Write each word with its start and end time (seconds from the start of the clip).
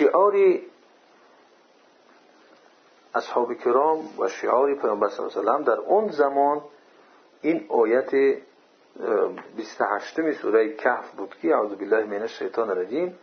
شعار 0.00 0.34
اصحاب 3.14 3.54
کرام 3.54 3.98
و 4.18 4.28
شعار 4.28 4.74
پیامبر 4.74 5.08
صلی 5.08 5.48
الله 5.48 5.64
در 5.64 5.78
اون 5.78 6.08
زمان 6.08 6.60
این 7.42 7.66
آیت 7.68 8.40
28 9.56 10.32
سوره 10.32 10.72
کهف 10.76 11.10
بود 11.10 11.34
که 11.42 11.54
اعوذ 11.54 11.74
بالله 11.74 12.04
من 12.04 12.22
الشیطان 12.22 12.70
الرجیم. 12.70 13.18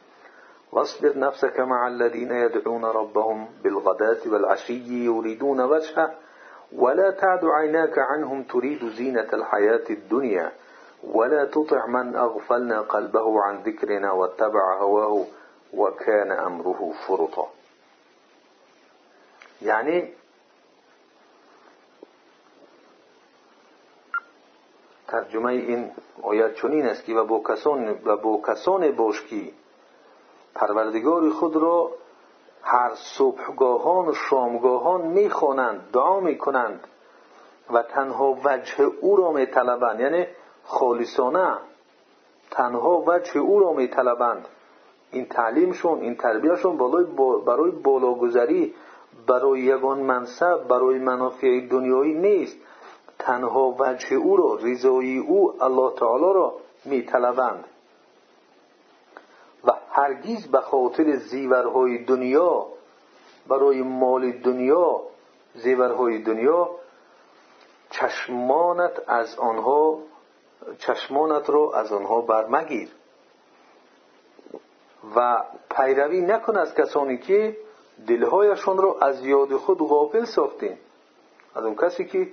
واصبر 0.74 1.18
نفسك 1.18 1.60
مع 1.60 1.88
الذين 1.88 2.32
يدعون 2.32 2.86
ربهم 2.86 3.48
بالغداة 3.64 4.18
والعشي 4.26 5.06
يريدون 5.06 5.60
وجهه 5.62 6.12
ولا 6.76 7.12
تعد 7.12 7.46
عيناك 7.46 8.00
عنهم 8.00 8.44
تريد 8.44 8.90
زينة 8.90 9.30
الحياة 9.34 9.84
الدنيا 9.90 10.52
ولا 11.04 11.46
تطع 11.46 11.86
من 11.86 12.16
أغفلنا 12.16 12.82
قلبه 12.82 13.42
عن 13.42 13.58
ذكرنا 13.64 14.12
واتبع 14.12 14.78
هواه. 14.80 15.26
وكان 15.78 16.32
أمره 16.32 16.94
فرطا. 17.08 17.48
يعني 19.62 20.14
ترجمه 25.08 25.52
این 25.52 25.92
آیت 26.24 26.54
چنین 26.54 26.86
است 26.86 27.06
که 27.06 27.14
و 27.14 27.26
با 27.26 27.40
کسان 27.40 27.90
و 28.06 28.18
با 28.18 28.42
کسان 28.48 28.92
باش 28.92 29.26
که 29.26 29.52
پروردگار 30.56 31.30
خود 31.30 31.56
را 31.56 31.92
هر 32.64 32.96
صبحگاهان 32.96 34.08
و 34.08 34.14
شامگاهان 34.14 35.02
می‌خوانند 35.02 35.92
دعا 35.94 36.20
می‌کنند 36.20 36.88
و 37.70 37.84
تنها 37.84 38.38
وجه 38.46 38.84
او 38.84 39.16
را 39.16 39.32
میطلبند. 39.32 40.00
یعنی 40.00 40.28
خالصانه 40.64 41.58
تنها 42.52 43.04
وجه 43.08 43.38
او 43.38 43.60
را 43.60 43.74
میطلبند. 43.74 44.48
این 45.12 45.26
تعلیمشون 45.26 46.00
این 46.00 46.16
تربیهشون 46.16 46.78
برای 47.46 47.72
بالاگذاری 47.72 48.74
برای 49.28 49.60
یگان 49.60 50.00
منصب 50.00 50.68
برای 50.68 51.00
منافع 51.00 51.68
دنیایی 51.68 52.14
نیست. 52.14 52.58
تنها 53.20 53.76
وجه 53.80 54.16
او 54.16 54.38
را 54.38 54.56
رضای 54.56 55.18
او 55.18 55.64
الله 55.64 55.96
تعالی 55.96 56.34
را 56.34 56.54
میطلبند. 56.86 57.66
و 59.64 59.72
هرگیز 59.92 60.48
به 60.48 60.62
خاطر 60.62 61.16
زیورهای 61.16 62.04
دنیا 62.04 62.66
برای 63.48 63.82
مال 63.82 64.32
دنیا 64.32 65.02
زیورهای 65.56 66.24
دنیا 66.24 66.70
چشمانت 67.90 69.02
از 69.08 69.40
آنها 69.40 70.00
چشمانت 70.78 71.50
را 71.50 71.72
از 71.74 71.92
آنها 71.92 72.22
برمگیر. 72.22 72.90
و 75.16 75.44
پیروی 75.76 76.22
نکن 76.22 76.58
از 76.58 76.76
کسانی 76.76 77.18
که 77.18 77.58
دلهایشان 78.08 78.78
را 78.78 78.98
از 79.02 79.26
یاد 79.26 79.54
خود 79.56 79.78
غافل 79.78 80.26
ساختیم 80.26 80.78
از 81.56 81.66
اون 81.66 81.76
کسی 81.76 82.06
که 82.06 82.28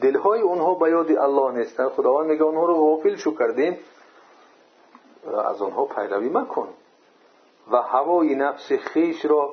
دلهای 0.00 0.40
اونها 0.40 0.74
به 0.74 0.90
یاد 0.90 1.12
الله 1.12 1.52
نیستن 1.52 1.88
خداوند 1.88 2.30
میگه 2.30 2.42
اونها 2.42 2.66
رو 2.66 2.74
غافل 2.74 3.16
شو 3.16 3.38
کردیم 3.38 3.78
از 5.48 5.62
آنها 5.62 5.84
پیروی 5.84 6.28
مکن. 6.28 6.68
و 7.70 7.76
هوای 7.76 8.34
نفس 8.34 8.72
خیش 8.72 9.24
را 9.24 9.52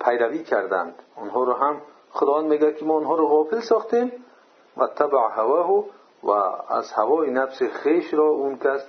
پیروی 0.00 0.44
کردند. 0.44 0.94
آنها 1.16 1.44
رو 1.44 1.52
هم 1.52 1.80
خداوند 2.10 2.46
میگه 2.46 2.72
که 2.72 2.84
ما 2.84 2.96
آنها 2.96 3.14
رو 3.14 3.26
غافل 3.26 3.60
ساختیم. 3.60 4.12
و 4.76 4.86
تبع 4.86 5.18
هواه 5.18 5.84
و 6.24 6.30
از 6.68 6.92
هوای 6.92 7.30
نفس 7.30 7.62
خیش 7.62 8.14
را 8.14 8.24
اون 8.24 8.58
کس 8.58 8.86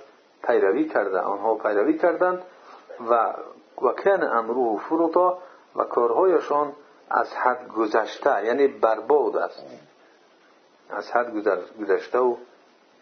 پیروی 0.48 0.84
کرده 0.84 1.18
آنها 1.18 1.54
پیروی 1.54 1.98
کردند 1.98 2.42
و 3.10 3.34
و 3.82 3.92
کن 3.92 4.22
امروه 4.22 4.80
فروتا 4.80 5.38
و 5.76 5.84
کارهایشان 5.84 6.72
از 7.10 7.32
حد 7.34 7.68
گذشته 7.68 8.44
یعنی 8.44 8.68
برباد 8.68 9.36
است. 9.36 9.64
از 10.90 11.10
حد 11.10 11.32
گذشته 11.80 12.18
و 12.18 12.36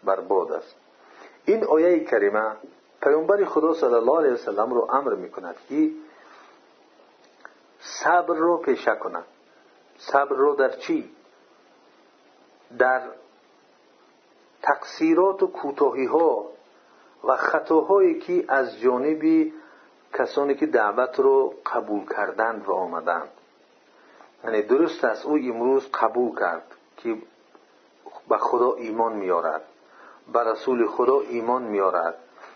برباد 0.03 0.51
است. 0.51 0.75
این 1.45 1.63
آیه 1.63 1.99
کریمه 1.99 2.51
پیامبر 3.01 3.45
خدا 3.45 3.73
صلی 3.73 3.93
الله 3.93 4.17
علیه 4.17 4.31
وسلم 4.31 4.73
رو 4.73 4.87
امر 4.91 5.13
می‌کند 5.13 5.55
که 5.69 5.91
صبر 7.79 8.35
رو 8.35 8.57
پیشه 8.57 8.95
کند 8.95 9.25
صبر 9.97 10.35
رو 10.35 10.55
در 10.55 10.69
چی؟ 10.69 11.11
در 12.77 13.01
تقصیرات 14.61 15.43
و 15.43 15.47
کوتاهی 15.47 16.05
ها 16.05 16.56
و 17.23 17.35
خطاهایی 17.35 18.19
که 18.19 18.45
از 18.47 18.79
جانب 18.79 19.51
کسانی 20.13 20.55
که 20.55 20.65
دعوت 20.65 21.19
رو 21.19 21.53
قبول 21.65 22.05
کردند 22.05 22.69
و 22.69 22.71
آمدند. 22.73 23.29
یعنی 24.43 24.61
درست 24.61 25.03
است 25.03 25.25
او 25.25 25.33
امروز 25.33 25.89
قبول 25.91 26.39
کرد 26.39 26.63
که 26.97 27.17
به 28.29 28.37
خدا 28.37 28.73
ایمان 28.73 29.13
میارد 29.13 29.61
به 30.33 30.39
رسول 30.39 30.87
خدا 30.87 31.19
ایمان 31.19 31.61
میارد 31.61 32.15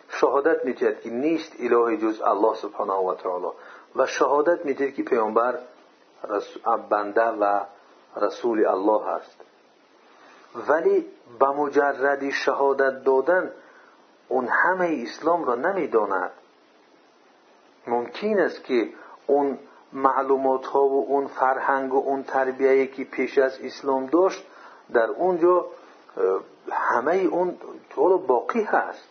شهادت 0.10 0.66
می‌دهد 0.66 1.02
که 1.02 1.10
نیست 1.10 1.54
اله 1.60 1.98
جز 1.98 2.22
الله 2.22 2.56
سبحانه 2.56 2.94
و 2.94 3.16
تعالی. 3.16 3.48
و 3.96 4.06
شهادت 4.06 4.66
می‌دهد 4.66 4.94
که 4.94 5.04
پیامبر 5.04 5.60
بنده 6.90 7.28
و 7.28 7.60
رسول 8.16 8.66
الله 8.66 9.08
است. 9.08 9.38
ولی 10.68 11.06
به 11.40 11.48
مجرد 11.48 12.30
شهادت 12.30 13.04
دادن 13.04 13.52
اون 14.32 14.48
همه 14.48 15.04
اسلام 15.04 15.44
را 15.44 15.56
نمی‌داند. 15.56 16.32
ممکن 17.88 18.40
است 18.40 18.64
که 18.64 18.90
اون 19.28 19.60
معلومات 19.94 20.66
ها 20.66 20.88
و 20.88 21.06
اون 21.08 21.28
فرهنگ 21.28 21.94
و 21.94 21.98
اون 21.98 22.24
تربیه 22.24 22.88
که 22.88 23.04
پیش 23.04 23.38
از 23.38 23.60
اسلام 23.62 24.06
داشت 24.06 24.46
در 24.94 25.10
اونجا 25.10 25.66
همه 26.72 27.16
اون 27.16 27.58
طور 27.90 28.18
باقی 28.18 28.64
هست. 28.64 29.10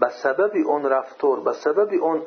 به 0.00 0.08
سبب 0.08 0.52
اون 0.66 0.84
رفتار 0.86 1.40
به 1.40 1.52
سبب 1.52 2.02
اون 2.02 2.22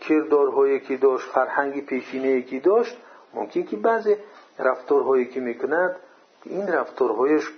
کردارهایی 0.00 0.80
که 0.80 0.96
داشت 0.96 1.28
فرهنگی 1.28 1.80
پیشینه 1.80 2.42
که 2.42 2.60
داشت 2.60 2.96
ممکن 3.34 3.62
که 3.62 3.76
بعضی 3.76 4.16
رفتارهایی 4.58 5.24
که 5.24 5.40
می‌کند 5.40 5.96
این 6.44 6.68
رفتارهایش 6.68 7.52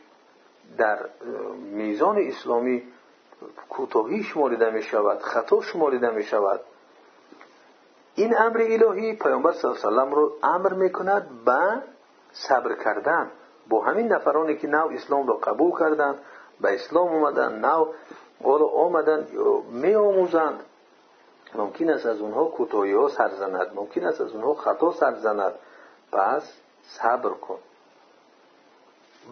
در 0.78 0.98
میزان 1.72 2.18
اسلامی 2.18 2.82
کوتاهی 3.68 4.22
شماریده 4.22 4.70
می 4.70 4.82
شود 4.82 5.18
خطا 5.18 5.60
شماریده 5.60 6.10
می 6.10 6.22
شود 6.22 6.60
این 8.14 8.38
امر 8.38 8.60
الهی 8.60 9.16
پیامبر 9.16 9.52
صلی 9.52 9.70
الله 9.70 9.80
علیه 9.80 9.88
وسلم 9.88 10.14
رو 10.14 10.32
امر 10.42 10.72
می‌کند 10.72 11.44
به 11.44 11.82
صبر 12.32 12.74
کردن 12.84 13.30
با 13.68 13.84
همین 13.84 14.12
نفرانی 14.12 14.56
که 14.56 14.68
نو 14.68 14.88
اسلام 14.88 15.26
را 15.26 15.34
قبول 15.34 15.78
کردند 15.78 16.18
به 16.60 16.74
اسلام 16.74 17.08
اومدن 17.08 17.58
نو 17.58 17.86
حالا 18.44 18.66
آمدن 18.66 19.26
می 19.70 19.94
آموزند 19.94 20.60
ممکن 21.54 21.90
است 21.90 22.06
از 22.06 22.20
اونها 22.20 22.44
کوتاهی 22.44 22.92
ها 22.92 23.08
سر 23.08 23.28
زند 23.28 23.72
ممکن 23.74 24.04
است 24.04 24.20
از 24.20 24.32
اونها 24.32 24.54
خطا 24.54 24.92
سر 24.92 25.14
زند 25.14 25.52
پس 26.12 26.52
صبر 26.82 27.30
کن 27.30 27.58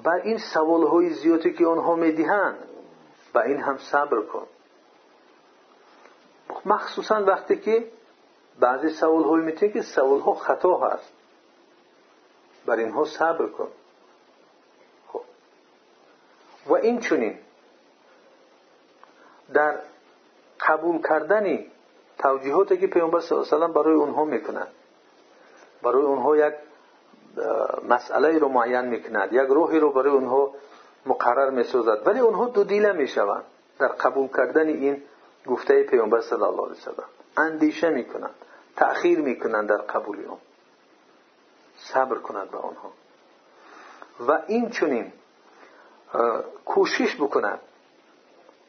بر 0.04 0.20
این 0.24 0.38
سوال 0.54 0.86
های 0.86 1.10
زیادی 1.10 1.52
که 1.52 1.66
آنها 1.66 1.96
می‌دهند 1.96 2.58
به 3.36 3.42
این 3.42 3.60
هم 3.60 3.78
صبر 3.78 4.22
کن. 4.22 4.46
مخصوصا 6.64 7.24
وقتی 7.24 7.56
که 7.56 7.88
بعضی 8.60 8.88
سوال 8.88 9.24
های 9.24 9.40
می‌تونه 9.40 9.72
که 9.72 9.82
سوال 9.82 10.20
ها 10.20 10.34
خطا 10.34 10.78
هست. 10.78 11.12
بر 12.66 12.76
اینها 12.76 13.04
صبر 13.04 13.46
کن. 13.46 13.68
خب. 15.08 15.22
و 16.66 16.74
این 16.74 17.00
چونین 17.00 17.38
در 19.52 19.80
قبول 20.68 21.02
کردن 21.02 21.64
توجیهاتی 22.18 22.78
که 22.78 22.86
پیامبر 22.86 23.20
صلی 23.20 23.38
الله 23.38 23.54
علیه 23.54 23.66
و 23.66 23.72
برای 23.72 23.94
اونها 23.94 24.24
می‌کنند. 24.24 24.72
برای 25.82 26.02
اونها 26.02 26.36
یک 26.36 26.54
مسئله 27.88 28.38
رو 28.38 28.48
معین 28.48 28.80
می‌کند. 28.80 29.32
یک 29.32 29.48
روحی 29.48 29.78
رو 29.78 29.92
برای 29.92 30.12
اونها 30.12 30.54
مقرر 31.06 31.50
می‌سازد 31.50 32.06
ولی 32.06 32.18
اونها 32.18 32.46
دو 32.46 32.64
دیله 32.64 32.92
می‌شوند. 32.92 33.44
در 33.78 33.88
قبول 33.88 34.28
کردن 34.28 34.68
این 34.68 35.02
گفته 35.46 35.82
پیامبر 35.82 36.20
صلی 36.20 36.42
الله 36.42 36.62
علیه 36.62 36.76
و 36.98 37.02
اندیشه 37.40 37.90
می‌کنند. 37.90 38.34
تأخیر 38.76 39.20
می‌کنند 39.20 39.68
در 39.68 39.76
قبول 39.76 40.24
اون. 40.24 40.38
صبر 41.76 42.18
کنند 42.18 42.50
به 42.50 42.58
آنها 42.58 42.92
و 44.20 44.42
این 44.46 44.70
چونین 44.70 45.12
کوشش 46.64 47.16
بکنند 47.16 47.60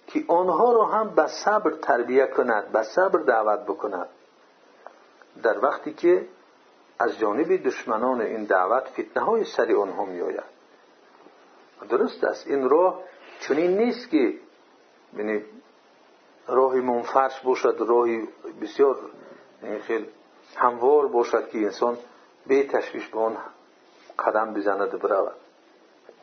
که 0.07 0.23
آنها 0.27 0.71
رو 0.71 0.83
هم 0.83 1.09
به 1.09 1.27
صبر 1.27 1.71
تربیه 1.71 2.27
کند 2.27 2.71
به 2.71 2.83
صبر 2.83 3.19
دعوت 3.19 3.59
بکند. 3.59 4.09
در 5.43 5.65
وقتی 5.65 5.93
که 5.93 6.27
از 6.99 7.17
جانب 7.17 7.63
دشمنان 7.63 8.21
این 8.21 8.43
دعوت 8.43 8.87
فتنه 8.87 9.23
های 9.23 9.43
سری 9.43 9.75
آنها 9.75 10.05
می 10.05 10.21
آید 10.21 10.56
درست 11.89 12.23
است. 12.23 12.47
این 12.47 12.69
راه 12.69 12.99
چنین 13.39 13.77
نیست 13.77 14.09
که 14.09 14.33
راه 16.47 16.75
منفرش 16.75 17.39
باشد 17.39 17.75
راهی 17.79 18.27
بسیار 18.61 18.97
این 19.63 19.79
خیلی 19.79 20.07
هموار 20.55 21.07
باشد 21.07 21.49
که 21.49 21.57
انسان 21.57 21.97
به 22.47 22.67
تشویش 22.67 23.07
به 23.07 23.17
اون 23.17 23.37
قدم 24.19 24.53
بزند 24.53 24.99
برود. 24.99 25.35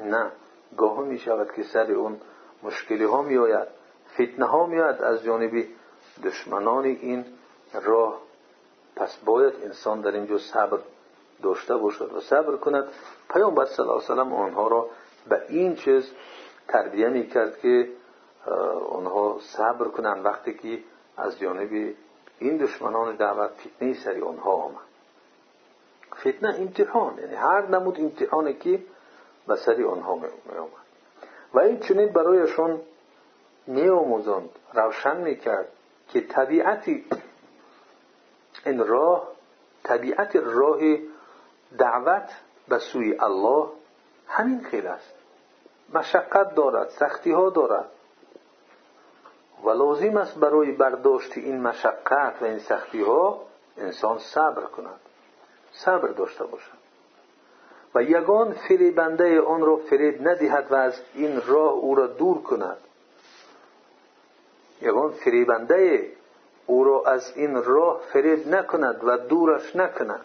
نه 0.00 0.32
گاه 0.76 1.00
می 1.00 1.18
شود 1.18 1.52
که 1.52 1.62
سر 1.62 1.92
اون 1.92 2.20
مشکلی 2.62 3.04
ها 3.04 3.22
می 3.22 3.36
آید 3.36 3.68
فتنه 4.14 4.46
ها 4.46 4.66
می 4.66 4.80
آید. 4.80 5.02
از 5.02 5.22
جانب 5.22 5.64
دشمنان 6.24 6.84
این 6.84 7.24
راه 7.74 8.20
پس 8.96 9.16
باید 9.16 9.54
انسان 9.62 10.00
در 10.00 10.10
اینجا 10.10 10.38
صبر 10.38 10.78
داشته 11.42 11.76
باشد 11.76 12.12
و 12.12 12.20
صبر 12.20 12.56
کند. 12.56 12.88
پیامبر 13.30 13.64
صلی 13.64 13.86
الله 13.86 13.94
علیه 13.94 14.04
وسلم 14.04 14.32
آنها 14.32 14.68
را 14.68 14.90
به 15.28 15.42
این 15.48 15.76
چیز 15.76 16.12
تربیه 16.68 17.08
می 17.08 17.26
کرد 17.26 17.58
که 17.58 17.88
آنها 18.88 19.38
صبر 19.40 19.88
کنند 19.88 20.24
وقتی 20.24 20.54
که 20.54 20.82
از 21.16 21.38
جانب 21.38 21.94
این 22.38 22.56
دشمنان 22.56 23.16
دعوت 23.16 23.50
فتنه 23.80 23.94
سری 23.94 24.22
آنها 24.22 24.52
آمد. 24.52 24.84
فتنه 26.16 26.54
امتحان 26.58 27.18
یعنی 27.18 27.34
هر 27.34 27.66
نمود 27.66 28.00
امتحانی 28.00 28.54
که 28.54 28.82
به 29.46 29.56
سری 29.56 29.84
آنها 29.84 30.14
می 30.14 30.26
آمد. 30.58 30.84
و 31.54 31.60
این 31.60 31.80
چنین 31.80 32.12
برایشان 32.12 32.80
می 33.66 33.88
آموزند 33.88 34.50
روشن 34.74 35.16
می 35.16 35.36
کرد 35.36 35.68
که 36.08 36.20
طبیعتی 36.20 37.04
این 38.66 38.86
راه 38.86 39.28
طبیعت 39.84 40.36
راه 40.36 40.80
دعوت 41.78 42.30
به 42.68 42.78
سوی 42.78 43.16
الله 43.20 43.68
همین 44.28 44.64
خیلی 44.64 44.86
است. 44.86 45.13
مشقت 45.94 46.54
دارد 46.54 46.88
سختی 46.88 47.32
ها 47.32 47.50
دارد. 47.50 47.90
و 49.64 49.70
لازم 49.70 50.16
است 50.16 50.38
برای 50.38 50.72
برداشت 50.72 51.38
این 51.38 51.60
مشقت 51.60 52.34
و 52.40 52.44
این 52.44 52.58
سختی 52.58 53.02
ها 53.02 53.42
انسان 53.78 54.18
صبر 54.18 54.62
کند. 54.62 55.00
صبر 55.72 56.08
داشته 56.08 56.44
باشد. 56.44 56.84
و 57.94 58.02
یگان 58.02 58.52
فریبنده 58.52 59.40
آن 59.40 59.60
را 59.60 59.76
فریب 59.76 60.28
ندهد 60.28 60.72
و 60.72 60.74
از 60.74 61.00
این 61.14 61.42
راه 61.46 61.72
او 61.72 61.94
را 61.94 62.06
دور 62.06 62.42
کند. 62.42 62.76
یگان 64.82 65.10
فریبنده 65.10 66.12
او 66.66 66.84
را 66.84 67.02
از 67.06 67.32
این 67.36 67.64
راه 67.64 68.00
فریب 68.12 68.48
نکند 68.48 69.00
و 69.04 69.16
دورش 69.16 69.76
نکند. 69.76 70.24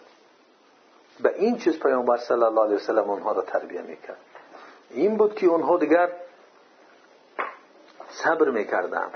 به 1.20 1.34
این 1.36 1.58
چیز 1.58 1.80
پیامبر 1.80 2.16
صلی 2.16 2.42
الله 2.42 2.62
علیه 2.62 2.76
وسلم 2.76 3.10
آنها 3.10 3.32
را 3.32 3.42
تربیه 3.42 3.82
می‌کرد. 3.82 4.18
این 4.90 5.16
بود 5.16 5.34
که 5.34 5.48
آنها 5.48 5.76
دیگر 5.76 6.08
صبر 8.08 8.50
می‌کردند. 8.50 9.12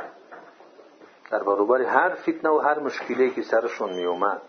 در 1.31 1.43
برابر 1.43 1.83
هر 1.83 2.15
فتنه 2.15 2.51
و 2.51 2.59
هر 2.59 2.79
مشکلی 2.79 3.31
که 3.31 3.43
سرشون 3.43 3.93
میومد 3.93 4.43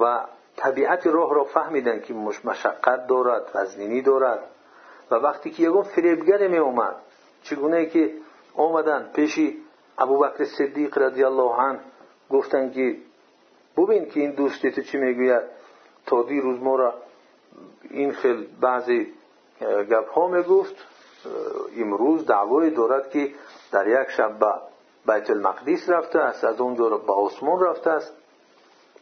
و 0.00 0.24
طبیعت 0.56 1.06
راه 1.06 1.34
را 1.34 1.44
فهمیدن 1.44 2.00
که 2.00 2.14
مشقت 2.14 3.06
دارد 3.06 3.50
وزنینی 3.54 4.02
دارد. 4.02 4.40
و 5.10 5.14
وقتی 5.14 5.50
که 5.50 5.62
یکون 5.62 5.82
فریبگر 5.82 6.48
می 6.48 6.58
اومد 6.58 6.96
چگونه 7.42 7.86
که 7.86 8.14
آمدن 8.54 9.10
پیشی 9.14 9.58
ابوبکر 9.98 10.44
صدیق 10.44 10.98
رضی 10.98 11.24
الله 11.24 11.54
عنه 11.54 11.80
گفتن 12.30 12.70
که 12.70 12.96
ببین 13.76 14.08
که 14.08 14.20
این 14.20 14.30
دوستی 14.30 14.70
تو 14.70 14.82
چی 14.82 14.98
می‌گوید؟ 14.98 15.42
تا 16.06 16.20
روز 16.20 16.60
ما 16.60 16.76
را 16.76 16.94
این 17.90 18.12
خیل 18.12 18.46
بعضی 18.60 19.12
گپ 19.60 20.10
ها 20.10 20.28
می‌گفت 20.28 20.74
امروز 21.76 22.26
دعوای 22.26 22.70
دارد 22.70 23.10
که 23.10 23.34
در 23.72 24.02
یک 24.02 24.10
شب 24.10 24.38
به 24.38 24.52
بیت 25.06 25.30
المقدس 25.30 25.88
رفته 25.88 26.18
است 26.18 26.44
از 26.44 26.60
اونجا 26.60 26.88
به 26.88 27.12
عثمان 27.12 27.60
رفته 27.60 27.90
است. 27.90 28.12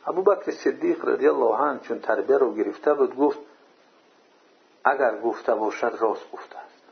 ابو 0.06 0.22
بکر 0.22 0.50
صدیق 0.50 1.08
رضی 1.08 1.28
الله 1.28 1.56
عنه 1.56 1.80
چون 1.80 1.98
تربیه 1.98 2.38
رو 2.38 2.54
گرفته 2.54 2.94
بود 2.94 3.16
گفت 3.16 3.38
اگر 4.84 5.20
گفته 5.20 5.54
باشد 5.54 5.96
راست 6.00 6.32
گفته 6.32 6.58
است. 6.58 6.82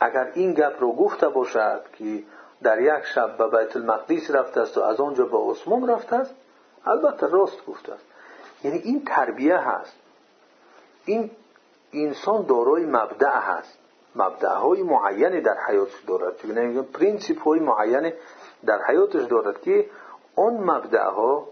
اگر 0.00 0.32
این 0.34 0.52
گپ 0.54 0.76
رو 0.80 0.92
گفته 0.92 1.28
باشد 1.28 1.82
که 1.98 2.22
در 2.62 2.80
یک 2.80 3.04
شب 3.14 3.36
به 3.36 3.48
بیت 3.48 3.76
المقدس 3.76 4.30
رفته 4.30 4.60
است 4.60 4.78
و 4.78 4.80
از 4.80 5.00
آنجا 5.00 5.24
به 5.24 5.38
آسمان 5.38 5.88
رفته 5.88 6.16
است 6.16 6.34
البته 6.86 7.26
راست 7.26 7.66
گفته 7.66 7.92
است. 7.92 8.04
یعنی 8.64 8.78
این 8.78 9.04
تربیه 9.04 9.58
هست. 9.58 9.96
این 11.04 11.30
انسان 11.92 12.46
دارای 12.46 12.86
مبدأ 12.86 13.38
هست. 13.40 13.78
مبدأ 14.16 14.54
های 14.54 14.82
معینی 14.82 15.40
در 15.40 15.56
حیاتش 15.68 16.00
دارد. 16.06 16.36
چون 16.36 16.50
نمیگم 16.50 16.82
پرینسیپ 16.82 17.42
های 17.42 17.60
معینی 17.60 18.12
در 18.66 18.82
حیاتش 18.82 19.24
دارد 19.24 19.60
که 19.62 19.86
اون 20.34 20.54
مبدأ 20.54 21.04
ها 21.04 21.48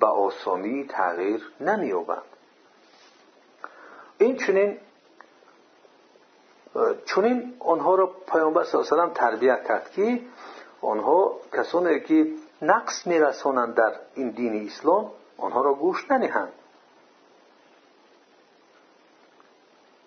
به 0.00 0.06
آسانی 0.06 0.86
تغییر 0.86 1.52
نمییابند. 1.60 2.22
این 4.18 4.36
چنین 4.36 4.78
چنین 7.06 7.54
آنها 7.60 7.94
را 7.94 8.06
پیامبر 8.06 8.64
صلی 8.64 8.80
الله 8.92 9.14
تربیت 9.14 9.64
کرد 9.64 9.90
که 9.90 10.20
آنها 10.82 11.36
کسانی 11.52 12.00
که 12.00 12.26
نقص 12.62 13.06
میرسانند 13.06 13.74
در 13.74 13.92
این 14.14 14.30
دین 14.30 14.66
اسلام 14.66 15.10
آنها 15.38 15.60
را 15.60 15.74
گوش 15.74 16.10
ننهند 16.10 16.52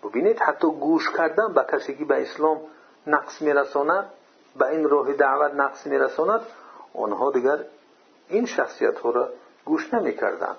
ببینید 0.10 0.40
حتی 0.40 0.68
گوش 0.68 1.12
کردن 1.18 1.54
به 1.54 1.66
کسی 1.72 1.96
که 1.96 2.06
به 2.06 2.22
اسلام 2.22 2.62
نقص 3.07 3.42
میرساند 3.42 4.10
به 4.56 4.68
این 4.68 4.90
راه 4.90 5.13
دعوت 5.13 5.54
نقص 5.54 5.88
میرساند 5.88 6.42
آنها 6.94 7.31
دیگر 7.31 7.60
این 8.30 8.46
شخصیت 8.46 9.00
ها 9.00 9.10
را 9.10 9.30
گوش 9.66 9.94
نمی‌کردند. 9.94 10.56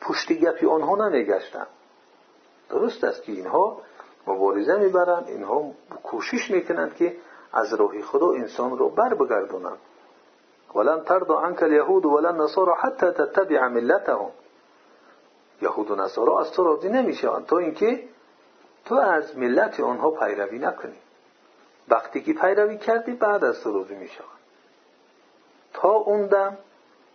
پشت 0.00 0.32
گپی 0.32 0.66
آنها 0.66 1.08
نمیگشتند. 1.08 1.66
درست 2.70 3.04
است 3.04 3.22
که 3.22 3.32
اینها 3.32 3.82
مبارزه 4.26 4.76
می‌برند 4.76 5.28
اینها 5.28 5.70
کوشش 6.02 6.50
می‌کنند 6.50 6.96
که 6.96 7.16
از 7.52 7.74
راه 7.74 8.02
خدا 8.02 8.32
انسان 8.32 8.78
رو 8.78 8.88
بر 8.88 9.14
بگردونند 9.14 9.78
ولن 10.74 11.04
ترضى 11.04 11.32
عنك 11.32 11.62
اليهود 11.62 12.06
ولا 12.06 12.28
النصارى 12.28 12.72
حتى 12.78 13.10
تتبع 13.10 13.68
ملتهم. 13.68 14.30
یهود 15.62 15.90
و 15.90 15.96
نصارا 15.96 16.40
از 16.40 16.52
تو 16.52 16.64
راضی 16.64 16.88
نمی‌شوند 16.88 17.46
تا 17.46 17.58
اینکه 17.58 18.08
تو 18.86 18.94
از 18.94 19.38
ملت 19.38 19.80
آنها 19.80 20.10
پیروی 20.10 20.58
نکنی. 20.58 20.96
وقتی 21.88 22.22
که 22.22 22.32
پیروی 22.32 22.78
کردی 22.78 23.12
بعد 23.12 23.44
از 23.44 23.60
تو 23.60 23.72
راضی 23.78 23.94
می‌شوند 23.94 24.28
تا 25.72 25.88
اون 25.88 26.26
دم 26.26 26.58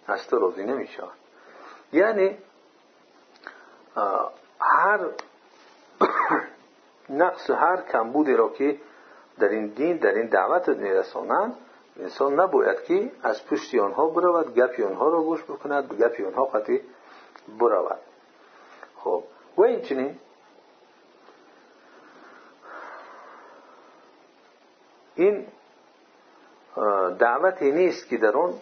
از 0.07 0.27
تو 0.27 0.39
راضی 0.39 0.63
نمی‌شوند 0.63 1.17
یعنی 1.93 2.37
هر 4.59 4.99
نقص 7.09 7.49
و 7.49 7.53
هر 7.53 7.81
کمبودی 7.81 8.33
را 8.33 8.49
که 8.49 8.77
در 9.39 9.49
این 9.49 9.67
دین 9.67 9.97
در 9.97 10.13
این 10.13 10.27
دعوت 10.27 10.69
میرسانند 10.69 11.55
انسان 11.99 12.39
نباید 12.39 12.83
که 12.83 13.11
از 13.23 13.45
پشت 13.45 13.75
آنها 13.75 14.07
برود 14.07 14.55
گپی 14.55 14.83
آنها 14.83 15.09
را 15.09 15.21
گوش 15.21 15.43
بکند 15.43 15.93
گپی 15.93 16.25
آنها 16.25 16.45
قطعی 16.45 16.81
برود. 17.59 17.99
خب 18.97 19.23
و 19.57 19.61
این 19.61 19.81
چنین 19.81 20.19
این 25.15 25.47
دعوتی 27.19 27.71
نیست 27.71 28.07
که 28.07 28.17
در 28.17 28.37
آن 28.37 28.53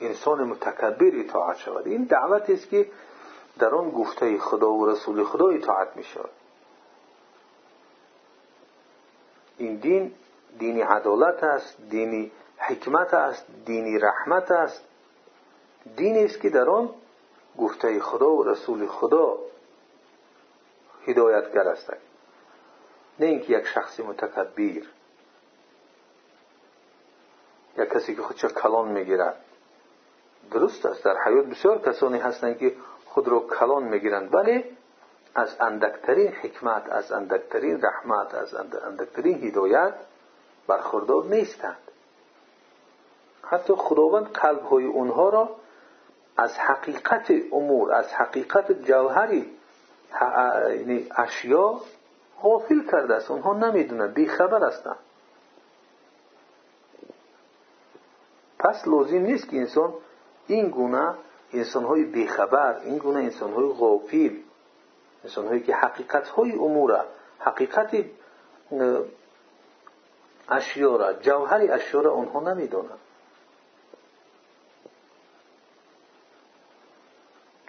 انسان 0.00 0.44
متکبر 0.44 1.10
اطاعت 1.14 1.56
شود. 1.56 1.86
این 1.86 2.04
دعوت 2.04 2.50
است 2.50 2.68
که 2.68 2.86
در 3.58 3.74
آن 3.74 3.90
گفته 3.90 4.38
خدا 4.38 4.72
و 4.72 4.86
رسول 4.86 5.24
خدا 5.24 5.48
اطاعت 5.48 5.96
می 5.96 6.04
شود 6.04 6.30
این 9.58 9.76
دین 9.76 10.14
دینی 10.58 10.80
عدالت 10.80 11.44
است 11.44 11.76
دینی 11.90 12.32
حکمت 12.58 13.14
است 13.14 13.46
دینی 13.66 13.98
رحمت 13.98 14.50
است. 14.50 14.84
دینی 15.96 16.24
است 16.24 16.40
که 16.40 16.50
در 16.50 16.70
آن 16.70 16.90
گفته 17.58 18.00
خدا 18.00 18.30
و 18.30 18.44
رسول 18.44 18.86
خدا 18.86 19.38
هدایتگر 21.06 21.68
است. 21.68 21.92
نه 23.18 23.26
اینکه 23.26 23.52
یک 23.52 23.66
شخص 23.66 24.00
متکبر 24.00 24.82
یک 27.82 27.88
کسی 27.88 28.14
که 28.14 28.22
خودش 28.22 28.44
کلان 28.44 28.88
می‌گیرد 28.88 29.36
درست 30.50 30.86
است. 30.86 31.04
در 31.04 31.16
حیات 31.26 31.46
بسیار 31.46 31.78
کسانی 31.78 32.18
هستند 32.18 32.58
که 32.58 32.74
خود 33.06 33.28
را 33.28 33.40
کلان 33.40 33.82
می‌گیرند. 33.82 34.34
ولی 34.34 34.64
از 35.34 35.56
اندکترین 35.60 36.28
حکمت 36.28 36.88
از 36.90 37.12
اندکترین 37.12 37.82
رحمت 37.82 38.34
از 38.34 38.54
اندکترین 38.84 39.44
هدایت 39.44 39.94
برخوردار 40.66 41.24
نیستند. 41.24 41.76
حتی 43.42 43.74
خداوند 43.76 44.26
قلب 44.26 44.62
های 44.62 44.84
اونها 44.84 45.28
را 45.28 45.50
از 46.36 46.58
حقیقت 46.58 47.32
امور 47.52 47.92
از 47.92 48.12
حقیقت 48.12 48.72
جوهری 48.72 49.50
یعنی 50.68 51.06
اشیا 51.16 51.80
غافل 52.42 52.86
کرده 52.90 53.14
است. 53.14 53.30
اونها 53.30 53.52
نمی‌دونند. 53.52 54.14
بیخبر 54.14 54.66
هستند. 54.66 54.96
پس 58.62 58.88
لازم 58.88 59.18
نیست 59.18 59.48
که 59.48 59.56
انسان 59.56 59.94
این 60.46 60.68
گونه 60.68 61.14
انسان 61.52 61.84
های 61.84 62.04
بیخبر 62.04 62.78
این 62.78 62.98
گونه 62.98 63.18
انسان 63.18 63.52
های 63.52 63.68
غافیل 63.68 64.42
انسان 65.24 65.46
هایی 65.46 65.60
که 65.60 65.74
حقیقت 65.74 66.28
های 66.28 66.52
امور 66.52 67.04
حقیقت 67.38 68.04
اشیا 70.48 70.96
را 70.96 71.12
جوهر 71.12 71.72
اشیا 71.72 72.00
را 72.00 72.10
اونها 72.10 72.40
نمی‌دونند 72.40 72.98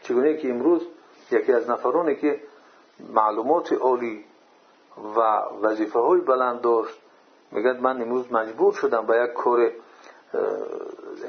چگونه 0.02 0.38
که 0.38 0.50
امروز 0.50 0.88
یکی 1.32 1.54
از 1.54 1.70
نفرانی 1.70 2.16
که 2.16 2.42
معلومات 3.00 3.74
عالی 3.74 4.26
و 5.16 5.20
وظیفه 5.62 6.00
های 6.00 6.22
بلند 6.22 6.62
داشت 6.62 7.00
میگد 7.52 7.80
من 7.80 8.02
امروز 8.02 8.32
مجبور 8.32 8.74
شدم 8.74 9.06
به 9.06 9.24
یک 9.24 9.34
کار 9.34 9.72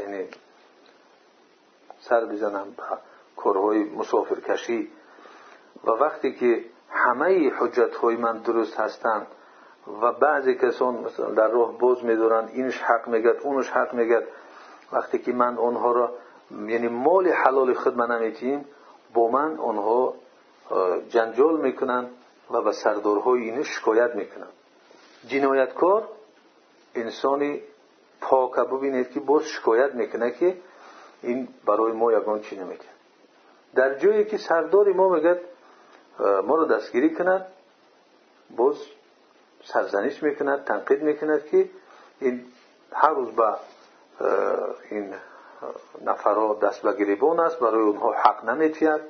یعنی 0.00 0.28
سر 2.00 2.24
بزنم 2.24 2.74
به 2.76 2.82
کارهای 3.36 3.84
مسافر 3.84 4.40
کشی 4.40 4.90
و 5.84 5.90
وقتی 5.90 6.32
که 6.32 6.64
همه 6.90 7.52
حجت 7.58 7.94
های 7.94 8.16
من 8.16 8.38
درست 8.38 8.80
هستند 8.80 9.26
و 10.02 10.12
بعضی 10.12 10.54
کسان 10.54 10.94
مثلا 10.94 11.30
در 11.30 11.48
راه 11.48 11.78
باز 11.78 12.04
میدارن 12.04 12.48
اینش 12.48 12.78
حق 12.82 13.08
میگد 13.08 13.36
اونش 13.42 13.70
حق 13.70 13.94
میگد 13.94 14.22
وقتی 14.92 15.18
که 15.18 15.32
من 15.32 15.58
اونها 15.58 15.92
را 15.92 16.12
یعنی 16.50 16.88
مال 16.88 17.28
حلال 17.28 17.74
خود 17.74 17.96
من 17.96 18.10
نمیتیم 18.10 18.64
با 19.14 19.28
من 19.28 19.56
اونها 19.58 20.14
جنجال 21.08 21.60
می‌کنن 21.60 22.10
و 22.50 22.62
به 22.62 22.72
سردارهای 22.72 23.42
اینش 23.42 23.68
شکایت 23.68 24.14
می‌کنن. 24.14 24.46
جنایتکار 25.26 26.08
انسانی 26.94 27.62
پاک 28.24 28.54
ببینید 28.54 29.10
که 29.10 29.20
باز 29.20 29.42
شکایت 29.42 29.94
می‌کنه 29.94 30.30
که 30.30 30.56
این 31.22 31.48
برای 31.66 31.92
ما 31.92 32.12
یگان 32.12 32.40
چی 32.40 32.56
نمی‌کنه 32.56 32.88
در 33.74 33.98
جایی 33.98 34.24
که 34.24 34.38
سردار 34.38 34.92
ما 34.92 35.08
میگد 35.08 35.40
ما 36.18 36.54
رو 36.54 36.64
دستگیری 36.64 37.14
کند 37.14 37.46
باز 38.56 38.76
سرزنش 39.64 40.22
می‌کند 40.22 40.64
تنقید 40.64 41.02
می‌کند 41.02 41.46
که 41.46 41.70
این 42.20 42.44
هر 42.92 43.10
روز 43.10 43.28
به 43.30 43.54
این 44.90 45.14
نفرها 46.04 46.54
دست 46.54 46.82
به 46.82 46.92
گریبان 46.92 47.40
است 47.40 47.58
برای 47.58 47.82
اونها 47.82 48.12
حق 48.12 48.44
نمیتید 48.44 49.00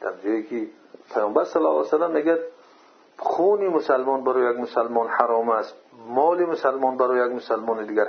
در 0.00 0.12
جایی 0.24 0.42
که 0.42 0.66
پیامبر 1.14 1.44
صلی 1.44 1.62
الله 1.62 1.70
علیه 1.70 1.88
وسلم 1.88 2.10
میگه 2.10 2.38
خون 3.18 3.66
مسلمان 3.66 4.24
برای 4.24 4.54
یک 4.54 4.60
مسلمان 4.60 5.08
حرام 5.08 5.48
است 5.48 5.74
مال 6.08 6.44
مسلمان 6.44 6.96
برای 6.96 7.26
یک 7.26 7.36
مسلمان 7.36 7.86
دیگر 7.86 8.06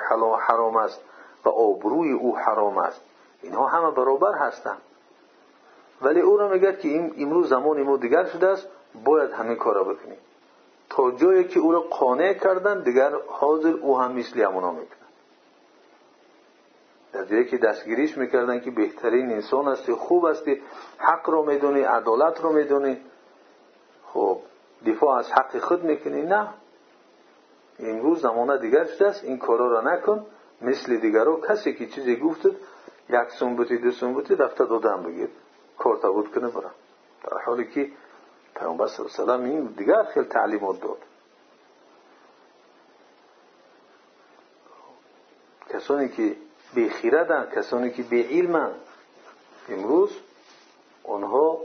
حرام 0.48 0.78
است 0.78 1.02
و 1.46 1.50
آبروی 1.50 2.12
او 2.12 2.38
حرام 2.38 2.78
است. 2.78 3.02
اینها 3.42 3.68
همه 3.68 3.92
برابر 3.92 4.34
هستند. 4.34 4.82
ولی 6.02 6.22
او 6.22 6.38
را 6.38 6.48
میگه 6.48 6.76
که 6.76 7.12
امروز 7.18 7.50
زمان 7.50 7.84
ما 7.84 7.98
دیگر 7.98 8.26
شده 8.26 8.48
است 8.48 8.68
باید 9.06 9.32
همین 9.32 9.56
کار 9.56 9.76
را 9.76 9.84
بکنیم. 9.84 10.18
تا 10.90 11.12
جایی 11.12 11.44
که 11.44 11.60
او 11.60 11.72
را 11.72 11.80
قانع 11.80 12.34
کردن 12.34 12.84
دیگر 12.84 13.12
حاضر 13.28 13.70
او 13.70 14.00
هم 14.00 14.12
مثل 14.12 14.42
همونا 14.42 14.72
می‌کنه 14.72 15.00
در 17.14 17.26
جایی 17.26 17.46
که 17.46 17.58
دستگیریش 17.58 18.18
می‌کردن 18.18 18.60
که 18.60 18.72
بهترین 18.72 19.32
انسان 19.32 19.68
هستی 19.68 19.94
خوب 19.94 20.28
هستی 20.28 20.62
حق 20.98 21.30
رو 21.30 21.46
می‌دونی 21.46 21.82
عدالت 21.82 22.42
رو 22.42 22.54
می‌دونی. 22.54 22.98
خب 24.14 24.40
دفاع 24.86 25.18
از 25.18 25.32
حق 25.32 25.60
خود 25.60 25.84
می‌کنی. 25.84 26.22
نه. 26.22 26.54
امروز 27.80 28.22
زمانه 28.22 28.58
دیگر 28.58 28.86
شده 28.86 29.08
است. 29.08 29.24
این 29.24 29.38
کارا 29.38 29.68
را 29.68 29.82
نکن. 29.82 30.26
مثل 30.62 30.98
دیگرو 30.98 31.42
کسی 31.42 31.74
که 31.74 31.88
چیزی 31.88 32.16
گفتد 32.16 32.56
یک 33.10 33.30
سنبوتی 33.40 33.78
دو 33.78 33.92
سنبوتی 33.92 34.36
رفته 34.36 34.66
دادن 34.66 35.04
بگیر 35.04 35.30
کار 35.78 35.98
تبود 35.98 36.32
کنه 36.32 36.48
برم. 36.48 36.72
در 37.24 37.38
حالی 37.46 37.68
که 37.68 37.92
پیامبر 38.56 38.88
صلی 38.88 39.06
الله 39.20 39.34
علیه 39.34 39.48
و 39.48 39.56
این 39.56 39.66
دیگر 39.66 40.04
خیلی 40.04 40.26
تعلیمات 40.26 40.82
داد. 40.82 40.98
کسانی 45.70 46.10
که 46.10 46.36
بی 46.74 46.90
خیردن 46.90 47.52
کسانی 47.56 47.92
که 47.92 48.04
بی 48.04 48.22
علمن. 48.22 48.72
امروز 49.70 50.20
اونها 51.04 51.62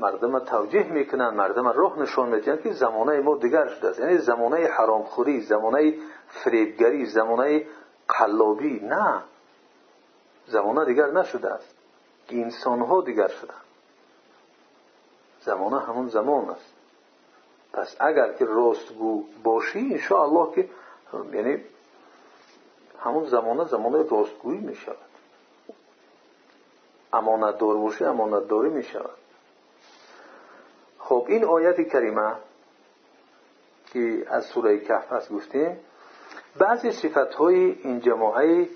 مردم 0.00 0.38
توجیه 0.38 0.92
می‌کنن 0.92 1.28
مردم 1.28 1.68
راه 1.68 1.98
نشان 1.98 2.28
میدن 2.28 2.56
که 2.62 2.72
زمانه 2.72 3.20
ما 3.20 3.36
دیگر 3.36 3.68
شده 3.68 3.88
است. 3.88 4.00
یعنی 4.00 4.18
زمانه 4.18 4.66
حرامخوری 4.66 5.40
زمانه 5.40 5.94
فریبگری 6.28 7.06
زمانه 7.06 7.66
قلابی. 8.08 8.80
نه. 8.80 9.22
زمانه 10.46 10.84
دیگر 10.84 11.10
نشده 11.10 11.50
است. 11.50 11.74
انسان 12.28 12.80
ها 12.80 13.00
دیگر 13.00 13.28
شده 13.28 13.54
زمانه 15.40 15.80
همون 15.80 16.08
زمان 16.08 16.50
است. 16.50 16.74
پس 17.72 17.96
اگر 18.00 18.32
که 18.32 18.44
راستگو 18.44 19.24
باشی 19.42 20.00
الله 20.10 20.54
که 20.54 20.68
یعنی 21.32 21.64
همون 23.00 23.24
زمانه 23.24 23.64
زمانه 23.64 24.02
راستگویی 24.02 24.60
می 24.60 24.74
شود 24.74 24.96
امانت 27.12 27.58
دار 27.58 27.76
باشی 27.76 28.04
امانت 28.04 28.48
داری 28.48 28.68
می 28.68 28.82
شود 28.82 29.10
خب 31.10 31.26
این 31.28 31.44
آیت 31.44 31.88
کریمه 31.88 32.32
که 33.92 34.26
از 34.28 34.44
سوره 34.44 34.78
کهف 34.78 35.12
هست 35.12 35.32
گفتیم 35.32 35.80
بعضی 36.58 36.92
صفت 36.92 37.34
های 37.34 37.56
این 37.56 38.00
جماعه 38.00 38.68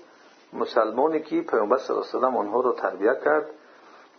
مسلمانی 0.53 1.21
که 1.21 1.41
پیامبر 1.41 1.77
صلی 1.77 1.95
الله 1.95 2.07
علیه 2.13 2.27
و 2.27 2.39
آنها 2.39 2.61
را 2.61 2.71
تربیت 2.71 3.23
کرد 3.23 3.45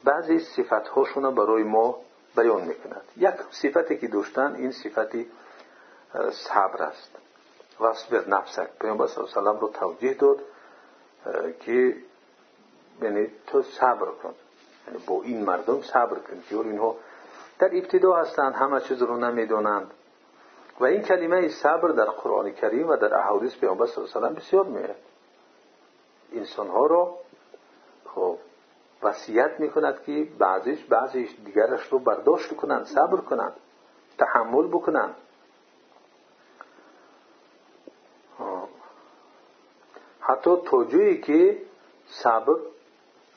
بعضی 0.05 0.39
صفت 0.39 0.89
هاشون 0.89 1.35
برای 1.35 1.63
ما 1.63 1.99
بیان 2.37 2.65
می‌کند. 2.65 3.03
یک 3.17 3.35
صفتی 3.51 3.99
که 3.99 4.09
داشتن 4.09 4.55
این 4.55 4.73
صفتی 4.73 5.27
صبر 6.31 6.83
است. 6.83 7.11
واصبر 7.81 8.29
نفسک. 8.29 8.69
پیامبر 8.81 9.07
صلی 9.07 9.25
الله 9.25 9.51
علیه 9.51 9.51
و 9.51 9.61
رو 9.61 9.69
توجیه 9.69 10.15
داد 10.15 10.39
که 11.61 11.97
یعنی 13.03 13.27
تو 13.47 13.63
صبر 13.63 14.07
کن. 14.23 14.35
یعنی 14.87 15.05
با 15.07 15.23
این 15.23 15.45
مردم 15.45 15.83
صبر 15.83 16.19
کن 16.19 16.43
که 16.49 16.57
اینها 16.57 16.97
در 17.59 17.77
ابتدا 17.77 18.17
هستند 18.17 18.55
همه 18.55 18.81
چیز 18.81 19.03
رو 19.03 19.17
نمی‌دونند. 19.17 19.91
و 20.81 20.85
این 20.85 21.03
کلمه 21.03 21.49
صبر 21.49 21.89
در 21.89 22.05
قرآن 22.05 22.53
کریم 22.53 22.89
و 22.89 22.97
در 22.97 23.15
احادیث 23.15 23.57
پیامبر 23.57 23.87
صلی 23.87 24.05
الله 24.05 24.27
علیه 24.27 24.41
بسیار 24.41 24.65
میاد 24.65 24.97
انسان 26.33 26.69
ها 26.69 26.87
رو 26.87 27.17
خب 28.15 28.39
وصیت 29.03 29.61
می‌کند 29.61 30.03
که 30.05 30.29
بعضیش 30.39 30.85
بعضیش 30.85 31.37
دیگرش 31.45 31.87
رو 31.87 31.99
برداشت 31.99 32.57
کنند 32.57 32.87
صبر 32.87 33.17
کنند 33.17 33.53
تحمل 34.19 34.67
بکنند. 34.67 35.15
حتی 40.21 40.57
تا 40.67 40.85
جایی 40.85 41.21
که 41.21 41.63
صبر 42.07 42.57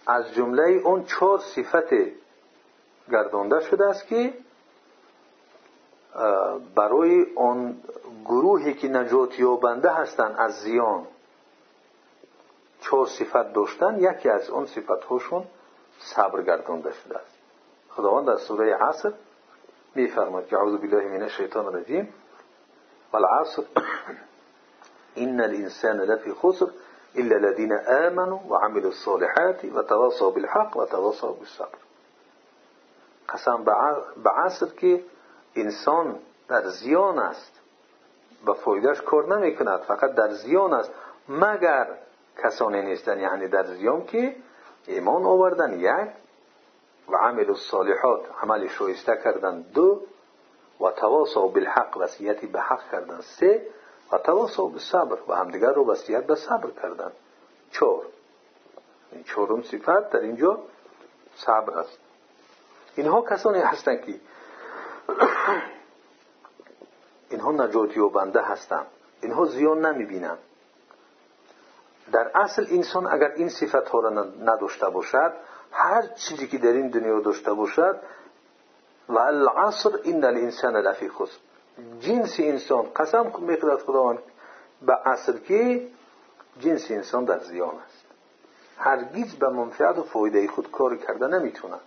از 0.08 0.34
جمله 0.34 0.64
اون 0.64 1.04
چهار 1.04 1.40
صفت 1.40 1.94
گردانده 3.12 3.60
شده 3.60 3.86
است 3.86 4.08
که 4.08 4.34
برای 6.76 7.26
آن 7.36 7.78
گروهی 8.26 8.74
که 8.74 8.88
نجات 8.88 9.40
یابنده 9.40 9.90
هستند 9.90 10.36
از 10.38 10.54
زیان 10.54 11.08
چهار 12.82 13.08
صفت 13.08 13.54
داشتن 13.54 14.00
یکی 14.00 14.30
از 14.30 14.50
اون 14.50 14.66
صفت 14.66 15.04
هاشون 15.04 15.44
صبر 16.00 16.42
گردانده 16.42 16.92
شده 16.92 17.18
است. 17.18 17.38
خداوند 17.90 18.28
در 18.28 18.38
سوره 18.38 18.76
عصر 18.76 19.14
میفرماید 19.96 20.48
که 20.48 20.58
اعوذ 20.58 20.80
بالله 20.80 21.08
من 21.08 21.22
الشیطان 21.22 21.66
الرجیم 21.66 22.14
والعصر 23.14 23.64
ان 25.24 25.42
الانسان 25.42 26.02
لفی 26.02 26.34
خسر 26.34 26.68
الا 27.16 27.36
الذين 27.36 27.74
امنوا 27.88 28.40
وعملوا 28.50 28.90
الصالحات 28.90 29.66
وتواصوا 29.66 30.30
بالحق 30.30 30.78
وتواصوا 30.78 31.32
بالصبر. 31.32 31.89
قسم 33.34 33.64
به 34.24 34.30
عصر 34.30 34.66
که 34.66 35.04
انسان 35.56 36.20
در 36.48 36.68
زیان 36.68 37.20
است. 37.20 37.60
به 38.46 38.54
فایدهش 38.54 39.02
کار 39.02 39.38
نمی 39.38 39.56
کند 39.56 39.80
فقط 39.80 40.16
در 40.16 40.30
زیان 40.30 40.74
است. 40.74 40.92
مگر 41.30 41.88
کسانی 42.44 42.82
نیستن 42.82 43.20
یعنی 43.20 43.48
در 43.48 43.64
زیان 43.64 44.06
که 44.06 44.36
ایمان 44.88 45.26
آوردن 45.26 45.80
یک 45.80 46.10
و 47.10 47.16
عمل 47.16 47.50
الصالحات 47.50 48.22
عمل 48.44 48.68
شایسته 48.68 49.20
کردن 49.24 49.62
دو 49.62 50.02
و 50.82 50.92
تواصا 50.92 51.48
بالحق 51.48 51.98
وصیتی 51.98 52.48
به 52.48 52.62
حق 52.62 52.92
کردن 52.92 53.22
سه 53.22 53.68
و 54.12 54.18
تواصا 54.18 54.66
بالصبر 54.66 55.18
و 55.28 55.36
همدیگر 55.36 55.74
رو 55.74 55.92
وصیت 55.92 56.24
به 56.28 56.36
صبر 56.36 56.70
کردن. 56.82 57.12
چهار. 57.72 58.06
این 59.12 59.24
چهارم 59.24 59.62
صفت 59.62 60.10
در 60.10 60.20
اینجا 60.20 60.60
صبر 61.36 61.80
است. 61.80 62.00
اینها 63.00 63.22
کسانی 63.22 63.60
هستند 63.60 64.02
که 64.06 64.16
اینها 67.32 67.52
نجاتی 67.52 68.00
و 68.00 68.10
بنده 68.10 68.42
هستند 68.42 68.86
اینها 69.22 69.46
زیان 69.46 69.86
نمی 69.86 70.06
بینند 70.06 70.38
در 72.12 72.32
اصل 72.36 72.66
انسان 72.70 73.08
اگر 73.08 73.32
این 73.36 73.50
صفت 73.50 73.90
ها 73.90 74.00
را 74.00 74.10
نداشته 74.44 74.90
باشد 74.90 75.34
هر 75.72 76.08
چیزی 76.08 76.48
که 76.48 76.58
در 76.58 76.72
این 76.72 76.90
دنیا 76.90 77.20
داشته 77.20 77.54
باشد 77.54 78.00
و 79.10 79.18
العصر 79.18 79.90
این 80.04 80.24
الانسان 80.24 80.78
لفی 80.78 81.10
خسر. 81.10 81.40
جنس 82.00 82.36
انسان 82.40 82.86
قسم 82.96 83.32
می‌خورد 83.40 83.80
خداوند 83.80 84.20
به 84.82 85.08
اصل 85.08 85.38
که 85.38 85.88
جنس 86.60 86.92
انسان 86.92 87.26
در 87.26 87.40
زیان 87.40 87.76
است. 87.86 88.06
هرگیز 88.78 89.36
به 89.36 89.50
منفعت 89.50 89.98
و 89.98 90.04
فایده 90.04 90.48
خود 90.48 90.72
کار 90.72 90.96
کرده 90.96 91.28
نمی‌توند 91.28 91.82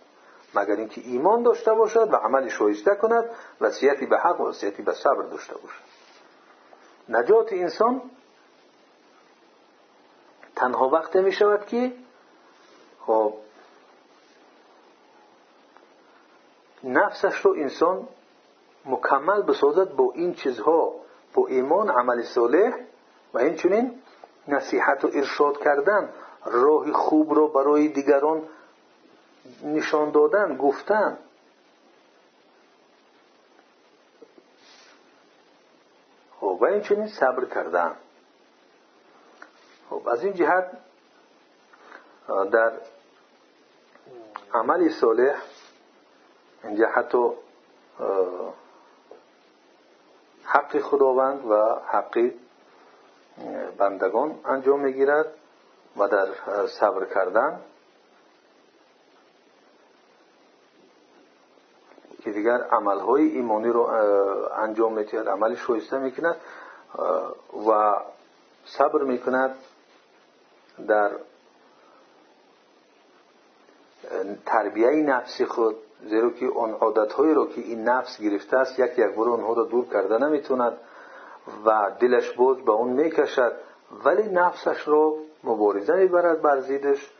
مگر 0.55 0.77
اینکه 0.77 1.01
ایمان 1.05 1.43
داشته 1.43 1.75
باشد 1.75 2.13
و 2.13 2.17
عمل 2.17 2.49
شایسته 2.49 2.95
کند 2.95 3.25
وصیتی 3.61 4.07
به 4.07 4.19
حق 4.19 4.41
و 4.41 4.49
وصیتی 4.49 4.83
به 4.83 4.93
صبر 4.93 5.23
داشته 5.23 5.55
باشد. 5.55 5.83
نجات 7.09 7.53
انسان 7.53 8.03
تنها 10.57 10.89
وقت 10.89 11.17
می 11.17 11.33
شود 11.33 11.67
که 11.67 11.93
خب 13.07 13.35
نفسش 16.85 17.37
رو 17.37 17.55
انسان 17.59 18.09
مکمل 18.85 19.43
بسازد 19.43 19.93
با 19.93 20.13
این 20.15 20.35
چیزها 20.35 20.93
با 21.35 21.47
ایمان 21.47 21.91
عمل 21.91 22.23
صالح 22.23 22.77
و 23.35 23.39
این 23.39 23.55
چونین 23.55 24.03
نصیحت 24.49 25.05
و 25.05 25.11
ارشاد 25.15 25.59
کردن 25.59 26.13
راه 26.45 26.93
خوب 26.93 27.33
رو 27.35 27.49
برای 27.49 27.89
دیگران 27.89 28.43
نشان 29.63 30.11
دادن 30.11 30.57
گفتن. 30.57 31.19
خب 36.41 36.59
و 36.61 36.65
این 36.65 36.81
چونین 36.81 37.07
صبر 37.07 37.45
کردن. 37.45 37.97
خب 39.91 40.09
از 40.09 40.25
این 40.25 40.35
جهت 40.35 40.71
در 42.53 42.73
عمل 44.55 44.89
صالح 44.89 45.43
اینجا 46.65 46.89
حتی 46.89 47.31
حق 50.45 50.81
خداوند 50.81 51.47
و 51.47 51.81
حق 51.87 52.31
بندگان 53.79 54.41
انجام 54.45 54.81
می‌گیرد 54.81 55.27
و 55.97 56.09
در 56.09 56.29
صبر 56.67 57.05
کردن. 57.15 57.61
دیگر 62.33 62.63
عملهای 62.63 63.29
ایمانی 63.29 63.69
رو 63.69 63.81
انجام 64.57 64.93
میتید 64.93 65.29
عملی 65.29 65.57
شایسته 65.57 65.99
می‌کند 65.99 66.37
و 67.69 67.95
صبر 68.65 69.03
می‌کند 69.03 69.55
در 70.89 71.11
تربیه 74.47 74.91
نفسی 74.91 75.45
خود. 75.45 75.77
زیرا 76.05 76.31
که 76.31 76.47
اون 76.47 76.71
عادتهایی 76.71 77.35
را 77.35 77.47
که 77.47 77.61
این 77.61 77.89
نفس 77.89 78.21
گرفته 78.21 78.57
است 78.57 78.79
یک 78.79 78.99
یک 78.99 79.15
بار 79.15 79.29
اونها 79.29 79.53
را 79.53 79.65
دور 79.65 79.85
کرده 79.85 80.19
نمی‌توند 80.19 80.79
و 81.67 81.91
دلش 82.01 82.31
باز 82.31 82.57
به 82.57 82.73
اون 82.73 82.89
می‌کشد. 82.89 83.53
ولی 84.05 84.29
نفسش 84.33 84.89
را 84.89 85.15
مبارزه 85.45 85.95
می‌برد 85.95 86.43
بر 86.43 86.61
زیدش 86.61 87.11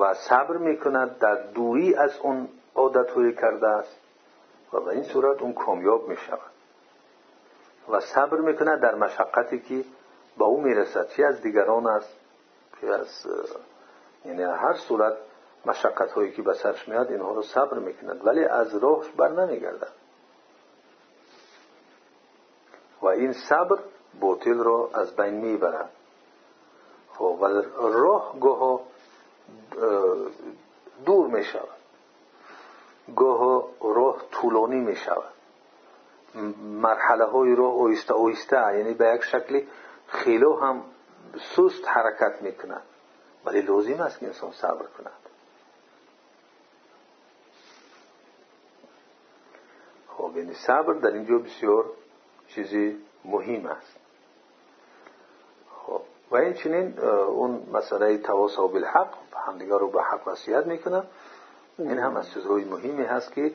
و 0.00 0.14
صبر 0.14 0.56
می‌کند. 0.56 1.18
در 1.18 1.34
دوری 1.34 1.94
از 1.94 2.18
اون 2.22 2.48
عادتهایی 2.78 3.34
کرده 3.34 3.68
است 3.68 3.96
و 4.72 4.80
به 4.80 4.88
این 4.88 5.02
صورت 5.02 5.42
اون 5.42 5.52
کامیاب 5.52 6.08
می‌شود. 6.08 6.50
و 7.88 8.00
صبر 8.00 8.36
می‌کند 8.36 8.80
در 8.80 8.94
مشقتی 8.94 9.60
که 9.60 9.84
با 10.36 10.46
او 10.46 10.60
می‌رسد. 10.60 11.08
چی 11.08 11.24
از 11.24 11.42
دیگران 11.42 11.86
است 11.86 12.16
که 12.80 12.86
از 12.86 13.26
یعنی 14.24 14.42
هر 14.42 14.74
صورت 14.74 15.16
مشقت 15.66 16.12
هایی 16.12 16.32
که 16.32 16.42
به 16.42 16.54
سرش 16.54 16.88
میاد 16.88 17.10
اینها 17.10 17.32
رو 17.32 17.42
صبر 17.42 17.78
می‌کند 17.78 18.26
ولی 18.26 18.44
از 18.44 18.74
راهش 18.74 19.08
بر 19.10 19.28
نمیگردد 19.28 19.92
و 23.02 23.06
این 23.06 23.32
صبر 23.32 23.78
باطل 24.20 24.58
را 24.58 24.90
از 24.94 25.16
بین 25.16 25.34
می‌برد 25.34 25.90
خب 27.12 27.38
و 27.40 27.46
راه 27.78 28.40
گاه 28.40 28.80
دور 31.06 31.28
گاه 31.30 31.52
راه 31.54 31.77
طولانی 34.48 34.80
می‌شود. 34.80 35.32
مرحله 36.62 37.24
های 37.24 37.54
راه 37.54 37.72
اویسته 37.72 38.14
اویسته 38.14 38.76
یعنی 38.76 38.94
به 38.94 39.14
یک 39.14 39.24
شکلی 39.24 39.68
خیلی 40.06 40.44
هم 40.62 40.82
سست 41.56 41.88
حرکت 41.88 42.42
می‌کند. 42.42 42.82
ولی 43.44 43.60
لازم 43.60 44.00
است 44.00 44.18
که 44.18 44.26
انسان 44.26 44.52
صبر 44.52 44.86
کند. 44.98 45.12
خب 50.08 50.36
یعنی 50.36 50.54
صبر 50.54 50.92
در 50.92 51.10
اینجا 51.10 51.38
بسیار 51.38 51.84
چیزی 52.48 52.96
مهم 53.24 53.66
است. 53.66 53.96
خب 55.86 56.00
و 56.30 56.36
این 56.36 56.54
چنین 56.54 56.98
اون 56.98 57.66
مسئله 57.72 58.18
تواصل 58.18 58.66
بالحق 58.66 59.14
همدیگر 59.46 59.78
رو 59.78 59.90
به 59.90 60.02
حق 60.02 60.28
وصیت 60.28 60.66
می‌کنن 60.66 61.04
این 61.78 61.98
هم 61.98 62.16
از 62.16 62.30
چیزهای 62.30 62.64
مهمی 62.64 63.04
هست 63.04 63.32
که 63.32 63.52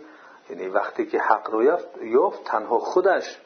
یعنی 0.49 0.67
وقتی 0.67 1.06
که 1.06 1.19
حق 1.19 1.49
رو 1.49 1.63
یافت, 1.63 2.01
یافت 2.01 2.43
تنها 2.43 2.79
خودش 2.79 3.41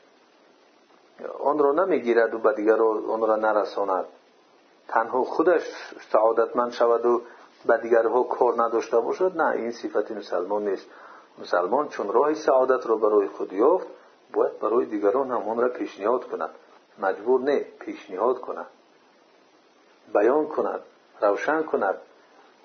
آن 1.40 1.60
را 1.60 1.72
نمی‌گیرد 1.72 2.34
و 2.34 2.40
به 2.40 2.54
دیگر 2.54 2.82
آن 2.82 3.22
را 3.22 3.36
نرساند. 3.36 4.06
تنها 4.88 5.24
خودش 5.24 5.62
سعادتمند 6.12 6.72
شود 6.72 7.06
و 7.06 7.22
به 7.66 7.78
دیگرها 7.78 8.24
کار 8.24 8.64
نداشته 8.64 9.00
باشد. 9.00 9.38
نه 9.38 9.48
این 9.48 9.72
صفت 9.72 10.12
مسلمان 10.12 10.70
نیست. 10.70 10.88
مسلمان 11.38 11.90
چون 11.90 12.14
راه 12.14 12.34
سعادت 12.34 12.88
را 12.88 12.96
برای 12.96 13.28
خود 13.28 13.54
یافت 13.54 13.88
باید 14.34 14.60
برای 14.60 14.86
دیگران 14.86 15.32
هم 15.32 15.50
آن 15.50 15.58
را 15.58 15.70
پیشنهاد 15.70 16.28
کند. 16.28 16.50
مجبور 17.00 17.42
نه 17.42 17.66
پیشنهاد 17.80 18.42
کند. 18.42 18.68
بیان 20.14 20.48
کند 20.48 20.80
روشن 21.22 21.64
کند. 21.64 21.98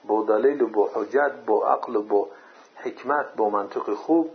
با 0.05 0.23
دلیل 0.23 0.63
و 0.63 0.67
با 0.67 0.91
حجت 0.95 1.33
با 1.47 1.67
عقل 1.67 1.97
و 1.97 2.03
با 2.03 2.29
حکمت 2.85 3.27
با 3.37 3.51
منطق 3.51 3.95
خوب 3.95 4.31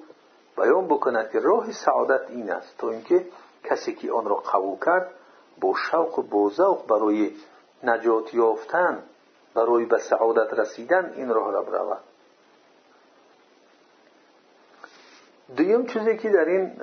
بیان 0.58 0.88
بکند 0.88 1.32
که 1.32 1.40
راه 1.40 1.72
سعادت 1.72 2.30
این 2.30 2.52
است 2.52 2.78
تا 2.78 2.90
اینکه 2.90 3.26
کسی 3.64 3.96
که 3.96 4.12
آن 4.12 4.26
را 4.26 4.36
قبول 4.36 4.78
کرد 4.86 5.14
با 5.62 5.74
شوق 5.92 6.20
و 6.20 6.22
با 6.22 6.50
ذوق 6.50 6.88
برای 6.88 7.36
نجات 7.84 8.34
یافتن 8.34 9.04
برای 9.54 9.86
به 9.86 9.98
سعادت 9.98 10.54
رسیدن 10.54 11.14
این 11.16 11.30
راه 11.30 11.52
را 11.52 11.62
برود. 11.62 12.04
دویم 15.58 15.86
چیزی 15.86 16.18
که 16.18 16.30
در 16.30 16.46
این 16.46 16.82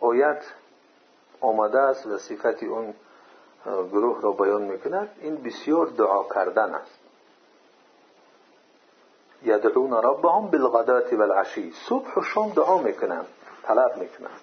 آیت 0.00 0.44
آمده 1.40 1.78
است 1.78 2.06
و 2.06 2.18
صفت 2.18 2.62
اون 2.62 2.94
گروه 3.66 4.22
را 4.22 4.32
بیان 4.32 4.62
می‌کند 4.62 5.08
این 5.20 5.36
بسیار 5.36 5.86
دعا 5.86 6.24
کردن 6.34 6.74
است. 6.74 6.95
یدعون 9.44 9.92
ربهم 9.92 10.46
بالغدات 10.46 11.12
والعشی. 11.12 11.72
صبح 11.88 12.18
و 12.18 12.22
شام 12.22 12.48
دعا 12.48 12.78
می‌کنند 12.78 13.26
طلب 13.62 13.96
می‌کنند 13.96 14.40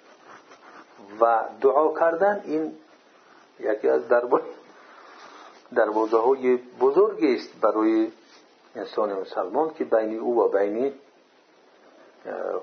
و 1.20 1.44
دعا 1.60 1.94
کردن 1.94 2.42
این 2.44 2.76
یکی 3.60 3.88
از 3.88 4.02
دروازه 5.74 6.18
های 6.18 6.56
بزرگی 6.56 7.34
است 7.34 7.60
برای 7.60 8.12
انسان 8.76 9.12
مسلمان 9.12 9.74
که 9.74 9.84
بین 9.84 10.18
او 10.18 10.40
و 10.40 10.48
بین 10.48 10.92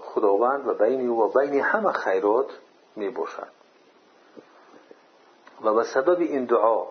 خداوند 0.01 0.67
و 0.67 0.73
بین 0.73 1.09
او 1.09 1.23
و 1.23 1.39
بین 1.39 1.61
همه 1.61 1.91
خیرات 1.91 2.49
می 2.95 3.09
باشد 3.09 3.47
و 5.63 5.73
به 5.73 5.83
سبب 5.83 6.19
این 6.19 6.45
دعا 6.45 6.85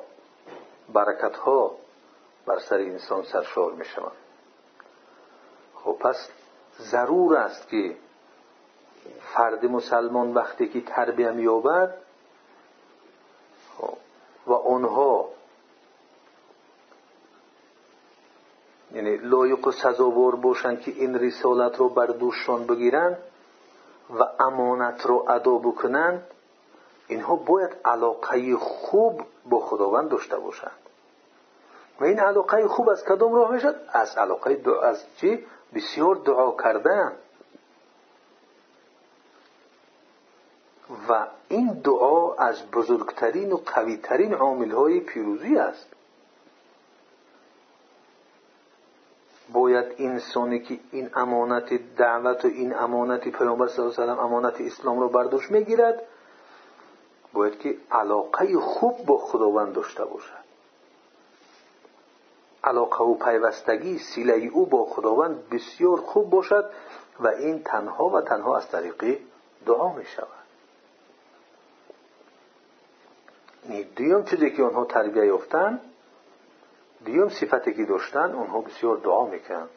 برکت 0.92 1.36
ها 1.36 1.76
بر 2.46 2.58
سر 2.58 2.76
انسان 2.76 3.22
سرشار 3.22 3.72
می 3.72 3.84
شود 3.84 4.12
خب 5.84 5.96
پس 6.00 6.28
ضرور 6.80 7.36
است 7.36 7.68
که 7.68 7.96
فرد 9.34 9.64
مسلمان 9.64 10.34
وقتی 10.34 10.68
که 10.68 10.80
تربیه 10.80 11.30
مییابد 11.30 11.94
خب، 13.78 13.96
و 14.46 14.52
آنها 14.52 15.28
یعنی 18.92 19.16
لایق 19.16 19.66
و 19.66 19.72
سزاوار 19.72 20.34
باشند 20.34 20.80
که 20.80 20.90
این 20.90 21.14
رسالت 21.14 21.76
رو 21.76 21.88
بر 21.88 22.06
دوشان 22.06 22.66
بگیرند 22.66 23.18
و 24.10 24.24
امانت 24.40 25.06
رو 25.06 25.30
ادا 25.30 25.58
بکنند 25.58 26.26
اینها 27.08 27.36
باید 27.36 27.76
علاقه 27.84 28.56
خوب 28.56 29.22
با 29.46 29.60
خداوند 29.60 30.10
داشته 30.10 30.38
باشند 30.38 30.80
و 32.00 32.04
این 32.04 32.20
علاقه 32.20 32.68
خوب 32.68 32.88
از 32.88 33.04
کدام 33.04 33.34
راه 33.34 33.52
می‌شد 33.52 33.76
از 33.92 34.16
علاقه 34.16 34.54
دو 34.54 34.74
از 34.80 35.04
چی؟ 35.16 35.46
بسیار 35.74 36.14
دعا 36.14 36.56
کردن. 36.62 37.12
و 41.08 41.26
این 41.48 41.80
دعا 41.84 42.34
از 42.34 42.70
بزرگترین 42.70 43.52
و 43.52 43.56
قویترین 43.56 44.34
عامل 44.34 44.70
های 44.70 45.00
پیروزی 45.00 45.56
است. 45.56 45.86
باید 49.52 49.94
انسانی 49.98 50.60
که 50.60 50.78
این 50.90 51.10
امانت 51.14 51.96
دعوت 51.96 52.44
و 52.44 52.48
این 52.48 52.74
امانت 52.74 53.28
پیامبر 53.28 53.68
صلی 53.68 53.84
الله 53.84 54.02
علیه 54.02 54.12
و 54.12 54.20
امانت 54.20 54.60
اسلام 54.60 55.00
را 55.00 55.08
بر 55.08 55.24
دوش 55.24 55.50
می‌گیرد 55.50 56.02
باید 57.32 57.58
که 57.58 57.76
علاقه 57.90 58.58
خوب 58.58 59.06
با 59.06 59.18
خداوند 59.18 59.72
داشته 59.72 60.04
باشد. 60.04 60.49
علاقه 62.64 63.04
و 63.04 63.14
پیوستگی 63.14 63.98
سیله 63.98 64.50
او 64.52 64.66
با 64.66 64.84
خداوند 64.84 65.48
بسیار 65.48 65.96
خوب 65.96 66.30
باشد 66.30 66.70
و 67.20 67.28
این 67.28 67.62
تنها 67.62 68.08
و 68.08 68.20
تنها 68.20 68.56
از 68.56 68.68
طریق 68.68 69.18
دعا 69.66 69.92
می 69.92 70.04
شود 70.04 70.28
دیوم 73.96 74.24
چیزی 74.24 74.50
که 74.50 74.62
آنها 74.62 74.84
تربیه 74.84 75.26
یافتن 75.26 75.80
دیوم 77.04 77.28
صفتی 77.28 77.74
که 77.74 77.84
داشتن 77.84 78.34
آنها 78.34 78.60
بسیار 78.60 78.96
دعا 78.96 79.26
می‌کنن 79.26 79.68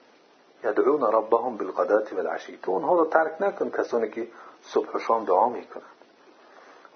یدعون 0.64 1.02
ربهم 1.02 1.58
بالغدات 1.58 2.14
والعشی. 2.14 2.58
تو 2.58 2.76
آنها 2.76 3.00
رو 3.00 3.06
ترک 3.06 3.42
نکن 3.42 3.70
کسانی 3.70 4.10
که 4.10 4.28
صبح 4.62 4.92
و 4.94 5.00
شام 5.00 5.26
دعا 5.26 5.50
می‌کنن 5.50 5.84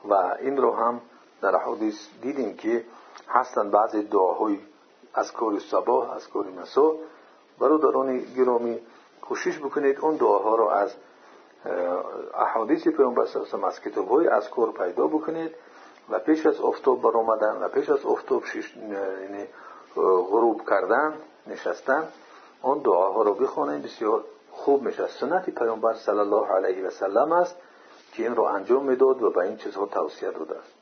و 0.06 0.14
این 0.14 0.58
رو 0.58 0.76
هم 0.76 1.02
در 1.42 1.56
حدیث 1.56 2.08
دیدیم 2.22 2.58
که 2.58 2.86
هستن 3.30 3.70
بعضی 3.72 4.04
دعاهای 4.04 4.60
از 5.18 5.32
کار 5.32 5.60
صبح 5.60 6.12
از 6.12 6.30
کار 6.30 6.46
مسا 6.62 6.96
برادران 7.60 8.20
گرامی 8.20 8.80
کوشش 9.22 9.60
بکنید 9.60 10.00
اون 10.00 10.16
دعاها 10.16 10.56
رو 10.56 10.68
از 10.68 10.94
احادیث 12.34 12.88
پیامبر 12.88 13.26
صلی 13.26 13.64
از 13.64 13.82
کتاب 13.82 14.10
های 14.10 14.28
از 14.28 14.50
کار 14.50 14.72
پیدا 14.72 15.08
بکنید 15.08 15.52
و 16.10 16.20
پیش 16.20 16.46
از 16.46 16.62
افتاب 16.62 17.02
برآمدن 17.02 17.64
و 17.64 17.68
پیش 17.68 17.90
از 17.90 18.06
افتاب 18.06 18.44
یعنی 18.92 19.48
غروب 20.32 20.70
کردن 20.70 21.14
نشستن 21.48 22.08
اون 22.62 22.78
دعاها 22.78 23.22
رو 23.22 23.34
بخونید. 23.34 23.84
بسیار 23.84 24.24
خوب 24.52 24.82
میشه. 24.82 25.08
سنت 25.08 25.50
پیامبر 25.50 25.94
صلی 25.94 26.20
الله 26.20 26.48
علیه 26.48 26.88
و 26.88 26.90
سلم 26.90 27.32
است 27.32 27.56
که 28.14 28.24
این 28.24 28.36
رو 28.36 28.44
انجام 28.44 28.86
می‌داد 28.86 29.24
و 29.24 29.30
به 29.30 29.42
این 29.42 29.58
چیزها 29.58 29.86
توصیه 29.86 30.32
داده 30.32 30.58
است. 30.60 30.74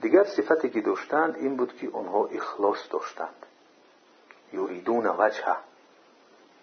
دیگر 0.00 0.24
صفتی 0.24 0.70
که 0.70 0.80
داشتند 0.80 1.36
این 1.36 1.56
بود 1.56 1.76
که 1.76 1.90
آنها 1.92 2.26
اخلاص 2.26 2.78
داشتند. 2.90 3.43
یریدون 4.54 5.06
وجهه. 5.06 5.56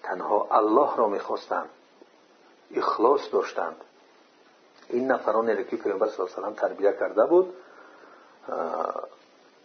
تنها 0.04 0.48
الله 0.52 0.96
را 0.96 1.08
می‌خواستند. 1.08 1.70
اخلاص 2.76 3.34
داشتند. 3.34 3.76
این 4.90 5.12
نفران 5.12 5.64
که 5.64 5.78
پیامبر 5.78 6.08
صلی 6.08 6.26
الله 6.26 6.38
علیه 6.38 6.48
و 6.48 6.54
تربیه 6.56 6.94
کرده 7.00 7.26
بود 7.26 7.54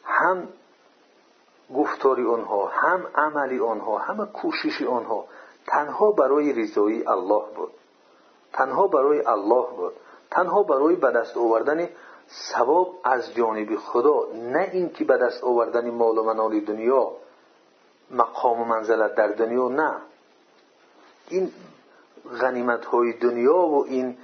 هم 0.05 0.49
گفتاری 1.75 2.27
آنها 2.27 2.67
هم 2.67 3.07
عملی 3.15 3.61
آنها 3.61 3.99
هم 3.99 4.27
کوششی 4.27 4.87
آنها 4.87 5.25
تنها 5.67 6.13
برای 6.13 6.53
رضایی 6.53 7.07
الله 7.07 7.45
بود. 7.57 7.73
تنها 8.53 8.87
برای 8.87 9.21
الله 9.21 9.67
بود. 9.77 9.95
تنها 10.31 10.63
برای 10.63 10.97
به 10.97 11.11
دست 11.11 11.37
آوردن 11.37 11.89
ثواب 12.53 12.95
از 13.05 13.35
جانب 13.35 13.77
خدا 13.77 14.27
نه 14.35 14.71
اینکه 14.73 15.05
به 15.05 15.17
دست 15.19 15.45
آوردن 15.45 15.91
مال 15.91 16.19
و 16.19 16.23
منال 16.23 16.61
دنیا. 16.61 17.13
مقام 18.11 18.61
و 18.61 18.65
منزلت 18.65 19.15
در 19.15 19.29
دنیا 19.29 19.69
نه. 19.69 19.95
این 21.29 21.53
غنیمت 22.41 22.85
های 22.85 23.13
دنیا 23.13 23.57
و 23.57 23.85
این 23.87 24.17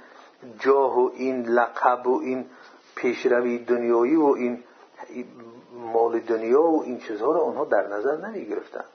جاه 0.59 0.99
و 0.99 1.11
این 1.13 1.43
لقب 1.43 2.07
و 2.07 2.19
این 2.19 2.45
پیشروی 2.95 3.59
دنیایی 3.59 4.15
و 4.15 4.25
این 4.25 4.63
مال 5.93 6.19
دنیا 6.19 6.63
و 6.63 6.83
این 6.83 6.99
چیزها 6.99 7.31
رو 7.31 7.39
آنها 7.39 7.65
در 7.65 7.87
نظر 7.87 8.17
نمی 8.17 8.45
گرفتن 8.45 8.85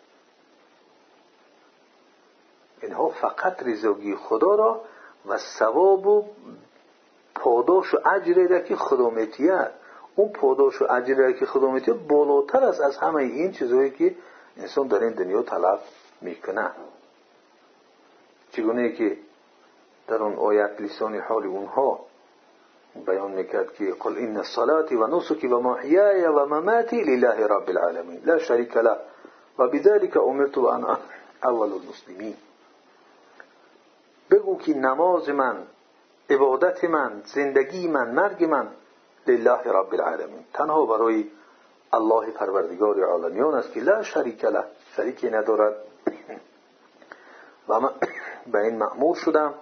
اینها 2.82 3.08
فقط 3.08 3.62
رضاگی 3.62 4.16
خدا 4.16 4.54
را 4.54 4.80
و 5.26 5.38
ثواب 5.38 6.06
و 6.06 6.24
پاداش 7.34 7.94
و 7.94 8.08
اجری 8.08 8.48
را 8.48 8.60
که 8.60 8.76
خدامتیت 8.76 9.70
اون 10.16 10.28
پاداش 10.28 10.82
و 10.82 10.92
اجری 10.92 11.14
را 11.14 11.32
که 11.32 11.46
خدامتیت 11.46 11.94
بالاتر 11.94 12.64
است 12.64 12.80
از 12.80 12.96
همه 12.96 13.22
این 13.22 13.52
چیزهایی 13.52 13.90
که 13.90 14.14
انسان 14.58 14.86
در 14.86 15.02
این 15.04 15.12
دنیا 15.12 15.42
طلب 15.42 15.80
می‌کنه. 16.20 16.70
چگونه 18.52 18.92
که 18.92 19.16
در 20.08 20.22
اون 20.22 20.34
آیت 20.34 20.80
لسان 20.80 21.18
حال 21.18 21.46
اونها 21.46 22.00
بیان 23.06 23.30
می‌کرد 23.30 23.74
که 23.74 23.94
قل 24.00 24.16
این 24.16 24.42
صلاتی 24.42 24.94
و 24.94 25.06
نسکی 25.06 25.46
و 25.46 25.60
محیای 25.60 26.24
و 26.24 26.46
مماتی 26.46 27.02
لله 27.02 27.46
رب 27.46 27.68
العالمین. 27.68 28.22
لا 28.24 28.38
شریک 28.38 28.76
له. 28.76 28.96
و 29.58 29.68
بذلك 29.68 30.16
امرت 30.16 30.58
و 30.58 30.66
انا 30.66 30.98
اول 31.42 31.72
المسلمین. 31.72 32.34
بگو 34.30 34.58
که 34.58 34.74
نماز 34.74 35.28
من 35.28 35.66
عبادت 36.30 36.84
من 36.84 37.22
زندگی 37.24 37.88
من 37.88 38.10
مرگ 38.10 38.44
من 38.44 38.68
لله 39.26 39.62
رب 39.62 39.94
العالمین. 39.94 40.44
تنها 40.52 40.86
برای 40.86 41.30
الله 41.92 42.30
پروردگار 42.30 43.04
عالمیان 43.04 43.54
است 43.54 43.72
که 43.72 43.80
لا 43.80 44.02
شریک 44.02 44.44
له 44.44 44.64
شریکی 44.96 45.30
ندارد 45.30 45.76
و 47.68 47.80
من 47.80 47.90
به 48.46 48.58
این 48.58 48.78
معمول 48.78 49.14
شدم 49.14 49.54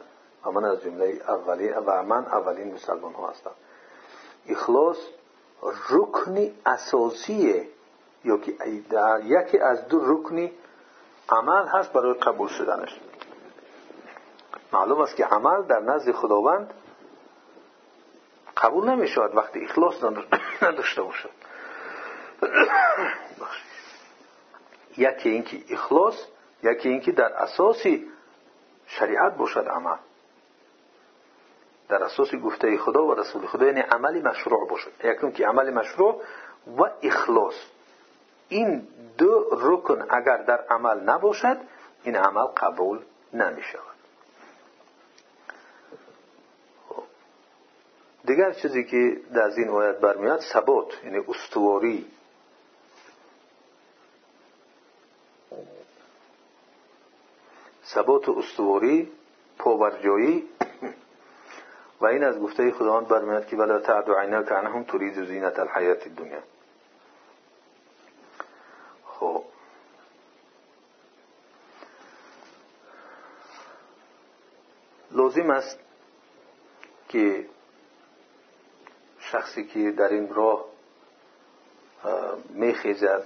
و 0.45 0.51
من 0.51 0.65
از 0.65 0.83
جمله 0.83 1.21
اولین 1.29 1.75
و 1.75 2.03
من 2.03 2.25
اولین 2.27 2.75
مسلمان 2.75 3.13
ها 3.13 3.29
هستم 3.29 3.51
اخلاص 4.49 4.97
رکنی 5.91 6.55
اساسیه 6.67 7.69
یا 8.25 8.37
که 8.39 8.55
یکی 9.25 9.59
از 9.59 9.89
دو 9.89 10.01
رکنی 10.13 10.53
عمل 11.29 11.67
هست 11.67 11.93
برای 11.93 12.15
قبول 12.15 12.49
شدنش 12.49 13.01
معلوم 14.73 15.01
است 15.01 15.17
که 15.17 15.25
عمل 15.25 15.63
در 15.63 15.81
نزد 15.81 16.13
خداوند 16.13 16.75
قبول 18.57 18.91
نمی 18.91 19.09
شود 19.09 19.37
وقتی 19.37 19.65
اخلاص 19.65 19.95
نداشته 20.63 21.03
باشد 21.03 21.31
یکی 24.97 25.29
اینکه 25.29 25.75
اخلاص 25.75 26.15
یکی 26.63 26.89
اینکه 26.89 27.13
در 27.13 27.33
اساسی 27.33 28.09
شریعت 28.87 29.37
باشد 29.37 29.69
عمل. 29.69 29.97
در 31.89 32.03
اساس 32.03 32.35
گفته 32.35 32.79
خدا 32.79 33.07
و 33.07 33.15
رسول 33.15 33.47
خدا 33.47 33.67
یعنی 33.67 33.81
عملی 33.81 34.23
مشروع 34.23 34.69
باشد. 34.69 34.93
یکم 35.05 35.31
که 35.31 35.47
عمل 35.47 35.71
مشروع 35.71 36.23
و 36.79 36.83
اخلاص. 37.03 37.55
این 38.49 38.89
دو 39.19 39.49
رکن 39.53 40.07
اگر 40.11 40.37
در 40.37 40.65
عمل 40.71 41.01
نباشد 41.01 41.59
این 42.03 42.17
عمل 42.17 42.47
قبول 42.47 43.01
نمی 43.33 43.63
شود 43.63 43.97
خب. 46.89 47.03
دیگر 48.25 48.53
چیزی 48.53 48.85
که 48.85 49.21
در 49.35 49.47
این 49.47 49.69
آیت 49.69 49.99
برمیاد 49.99 50.41
ثبات 50.41 51.05
یعنی 51.05 51.19
استواری. 51.29 52.07
ثبات 57.97 58.29
استواری 58.29 59.13
پاورجایی 59.59 60.49
و 62.01 62.07
این 62.07 62.25
از 62.25 62.39
گفته 62.39 62.71
خداوند 62.71 63.09
برمیاد 63.09 63.47
که 63.47 63.57
ولا 63.57 63.79
تعد 63.79 64.11
عیناک 64.11 64.53
عنهم 64.53 64.85
تريد 64.85 65.25
زینت 65.25 65.59
الحیات 65.59 66.07
الدنیا. 66.07 66.43
خب. 69.05 69.45
لازم 75.11 75.51
است 75.51 75.79
که 77.09 77.47
شخصی 79.19 79.65
که 79.65 79.91
در 79.91 80.09
این 80.09 80.35
راه 80.35 80.65
میخیزد 82.49 83.25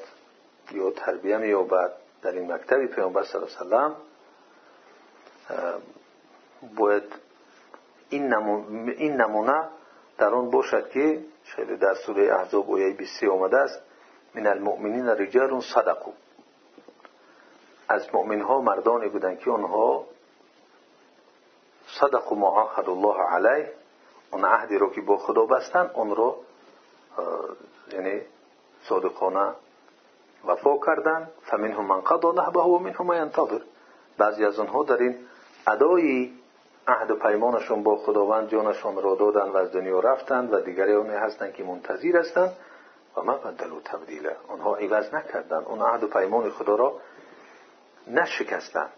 یا 0.73 0.91
تربیه 0.91 1.37
مییابد 1.37 1.93
در 2.23 2.33
این 2.33 2.53
مکتبی 2.53 2.87
پیامبر 2.87 3.25
صلی 3.25 3.41
الله 3.41 3.77
علیه 3.77 3.97
و 3.97 4.10
باید 6.77 7.03
این, 8.11 8.35
این 8.99 9.21
نمونه 9.21 9.69
در 10.19 10.35
آن 10.35 10.51
باشد 10.51 10.91
که 10.91 11.25
شاید 11.45 11.79
در 11.79 11.95
سوره 11.95 12.35
احزاب 12.35 12.71
آیه 12.71 12.95
23 12.95 13.31
آمده 13.31 13.57
است 13.57 13.83
من 14.35 14.47
المؤمنین 14.47 15.09
رجال 15.09 15.61
صدقو 15.61 16.13
از 17.89 18.15
مؤمن 18.15 18.41
ها 18.41 18.61
مردانی 18.61 19.09
بودند 19.09 19.39
که 19.39 19.51
آنها 19.51 20.07
صدق 22.01 22.33
ما 22.33 22.61
عهد 22.63 22.89
الله 22.89 23.23
علیه 23.23 23.73
اون 24.31 24.45
عهدی 24.45 24.79
رو 24.79 24.91
که 24.91 25.01
با 25.01 25.17
خدا 25.17 25.47
بستن 25.47 25.91
اون 25.95 26.17
رو 26.17 26.37
یعنی 27.93 28.21
صادقانه 28.83 29.55
وفا 30.45 30.79
کردن 30.87 31.31
فمنهم 31.43 31.87
من 31.87 32.01
قضا 32.01 32.33
نحبه 32.33 32.61
و 32.61 32.79
منهم 32.79 33.07
من 33.07 33.31
ادای 35.67 36.31
عهد 36.89 37.11
و 37.11 37.17
پیمانشون 37.17 37.83
با 37.83 37.97
خداوند 37.97 38.49
جانشون 38.49 39.03
را 39.03 39.15
دادن 39.15 39.49
و 39.49 39.57
از 39.57 39.73
دنیا 39.73 40.01
رفتند 40.01 40.53
و 40.53 40.61
دیگری 40.61 40.93
اونی 40.93 41.15
هستند 41.15 41.53
که 41.53 41.65
منتظر 41.65 42.17
هستند 42.17 42.57
و 43.17 43.23
ما 43.23 43.37
بدلو 43.37 43.81
تبدیله 43.81 44.37
آنها 44.49 44.77
عوض 44.77 45.15
نکردند 45.15 45.65
اون 45.67 45.83
عهد 45.83 46.05
و 46.05 46.09
پیمان 46.09 46.51
خدا 46.51 46.75
را 46.75 47.01
نشکستند 48.07 48.91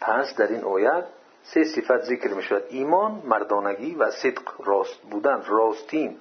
پس 0.00 0.36
در 0.36 0.46
این 0.46 0.64
آیت 0.64 1.04
سه 1.42 1.64
صفت 1.64 2.02
ذکر 2.02 2.34
می 2.34 2.42
شود 2.42 2.64
ایمان 2.68 3.22
مردانگی 3.24 3.94
و 3.94 4.10
صدق 4.10 4.60
راست 4.64 5.00
بودن 5.10 5.42
راستین. 5.46 6.20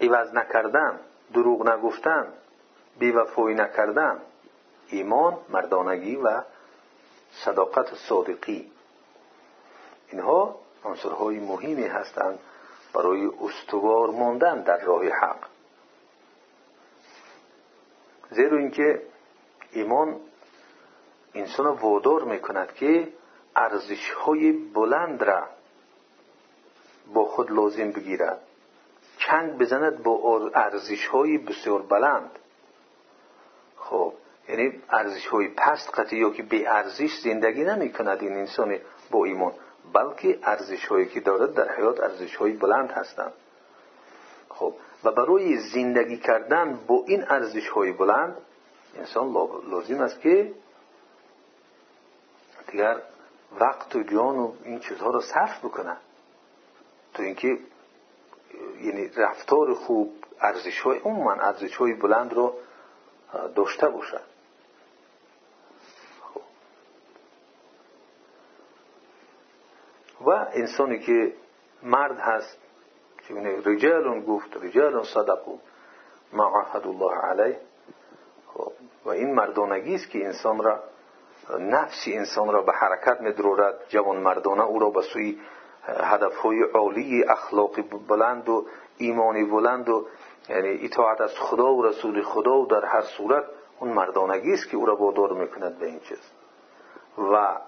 عوض 0.00 0.34
نکردن 0.34 1.00
دروغ 1.34 1.68
نگفتن 1.68 2.26
بیوفایی 2.98 3.56
نکردن. 3.56 4.20
ایمان 4.92 5.38
مردانگی 5.48 6.16
و 6.16 6.42
صداقت 7.32 7.94
صادقی. 7.94 8.72
اینها 10.08 10.56
عنصرهای 10.84 11.38
مهمی 11.38 11.86
هستند 11.86 12.38
برای 12.94 13.30
استوار 13.42 14.10
ماندن 14.10 14.62
در 14.62 14.78
راه 14.78 15.04
حق. 15.04 15.46
زیرا 18.30 18.58
اینکه 18.58 19.02
ایمان 19.72 20.20
انسان 21.34 21.66
وادار 21.66 22.24
می‌کند 22.24 22.74
که 22.74 23.12
ارزش 23.56 24.10
های 24.10 24.52
بلند 24.52 25.22
را 25.22 25.48
با 27.14 27.24
خود 27.24 27.50
لازم 27.50 27.90
بگیرد. 27.90 28.40
چنگ 29.18 29.58
بزند 29.58 30.02
با 30.02 30.50
ارزش 30.54 31.06
های 31.06 31.38
بسیار 31.38 31.82
بلند. 31.82 32.38
خب 33.76 34.12
یعنی 34.52 34.82
ارزش 34.90 35.26
های 35.26 35.48
پست 35.48 35.90
قطعی 35.94 36.18
یا 36.18 36.30
که 36.30 36.42
به 36.42 36.70
ارزش 36.70 37.18
زندگی 37.24 37.64
نمی 37.64 37.92
کند 37.92 38.22
این 38.22 38.32
انسان 38.32 38.78
با 39.10 39.24
ایمان 39.24 39.52
بلکه 39.92 40.38
ارزش 40.42 40.86
هایی 40.86 41.06
که 41.06 41.20
دارد 41.20 41.54
در 41.54 41.76
حیات 41.76 42.00
ارزش 42.00 42.36
های 42.36 42.52
بلند 42.52 42.90
هستند. 42.90 43.32
خب 44.48 44.74
و 45.04 45.12
برای 45.12 45.58
زندگی 45.58 46.16
کردن 46.16 46.78
با 46.86 47.04
این 47.06 47.24
ارزش 47.28 47.68
های 47.68 47.92
بلند 47.92 48.36
انسان 48.96 49.32
لازم 49.70 50.00
است 50.00 50.20
که 50.20 50.52
دیگر 52.70 52.96
وقت 53.60 53.96
و 53.96 54.02
جان 54.02 54.36
و 54.36 54.52
این 54.64 54.80
چیزها 54.80 55.10
رو 55.10 55.20
صرف 55.20 55.64
بکنن 55.64 55.96
تو 57.14 57.22
اینکه 57.22 57.58
یعنی 58.82 59.08
رفتار 59.08 59.74
خوب 59.74 60.12
ارزش 60.40 60.80
های 60.80 60.98
عموما 60.98 61.32
ارزش 61.32 61.76
های 61.76 61.94
بلند 61.94 62.32
رو 62.32 62.54
داشته 63.54 63.88
باشد. 63.88 64.31
و 70.26 70.30
انسانی 70.30 70.98
که 70.98 71.32
مرد 71.82 72.18
هست 72.18 72.58
که 73.28 73.34
رجال 73.64 74.20
گفت 74.20 74.56
رجال 74.56 75.02
صدقو 75.02 75.58
ما 76.32 76.44
عهد 76.44 76.86
الله 76.86 77.14
علیه 77.14 77.60
خب. 78.46 78.72
و 79.04 79.10
این 79.10 79.34
مردانگی 79.34 79.94
است 79.94 80.10
که 80.10 80.24
انسان 80.24 80.62
را 80.62 80.80
نفس 81.58 82.04
انسان 82.06 82.52
را 82.52 82.62
به 82.62 82.72
حرکت 82.72 83.20
میدرورد 83.20 83.74
جوان 83.88 84.16
مردانه 84.16 84.62
او 84.62 84.78
را 84.78 84.90
به 84.90 85.02
سوی 85.02 85.38
هدف 85.84 86.36
های 86.36 86.62
عالی 86.62 87.24
اخلاقی 87.24 87.82
بلند 87.82 88.48
و 88.48 88.66
ایمانی 88.98 89.44
بلند 89.44 89.88
و 89.88 90.06
یعنی 90.48 90.84
اطاعت 90.84 91.20
از 91.20 91.34
خدا 91.38 91.74
و 91.74 91.82
رسول 91.82 92.22
خدا 92.22 92.56
و 92.58 92.66
در 92.66 92.84
هر 92.84 93.02
صورت 93.02 93.44
اون 93.80 93.92
مردانگی 93.92 94.52
است 94.52 94.68
که 94.68 94.76
او 94.76 94.86
را 94.86 94.96
وادار 94.96 95.32
می‌کند 95.32 95.78
به 95.78 95.86
این 95.86 96.00
چیز 96.00 96.32
و 97.18 97.58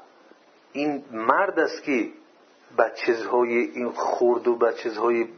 این 0.73 1.05
مرد 1.13 1.59
است 1.59 1.83
که 1.83 2.09
به 2.77 2.93
چیزهای 3.07 3.59
این 3.59 3.93
خورد 3.93 4.49
و 4.49 4.57
به 4.57 4.73
چیزهای 4.73 5.29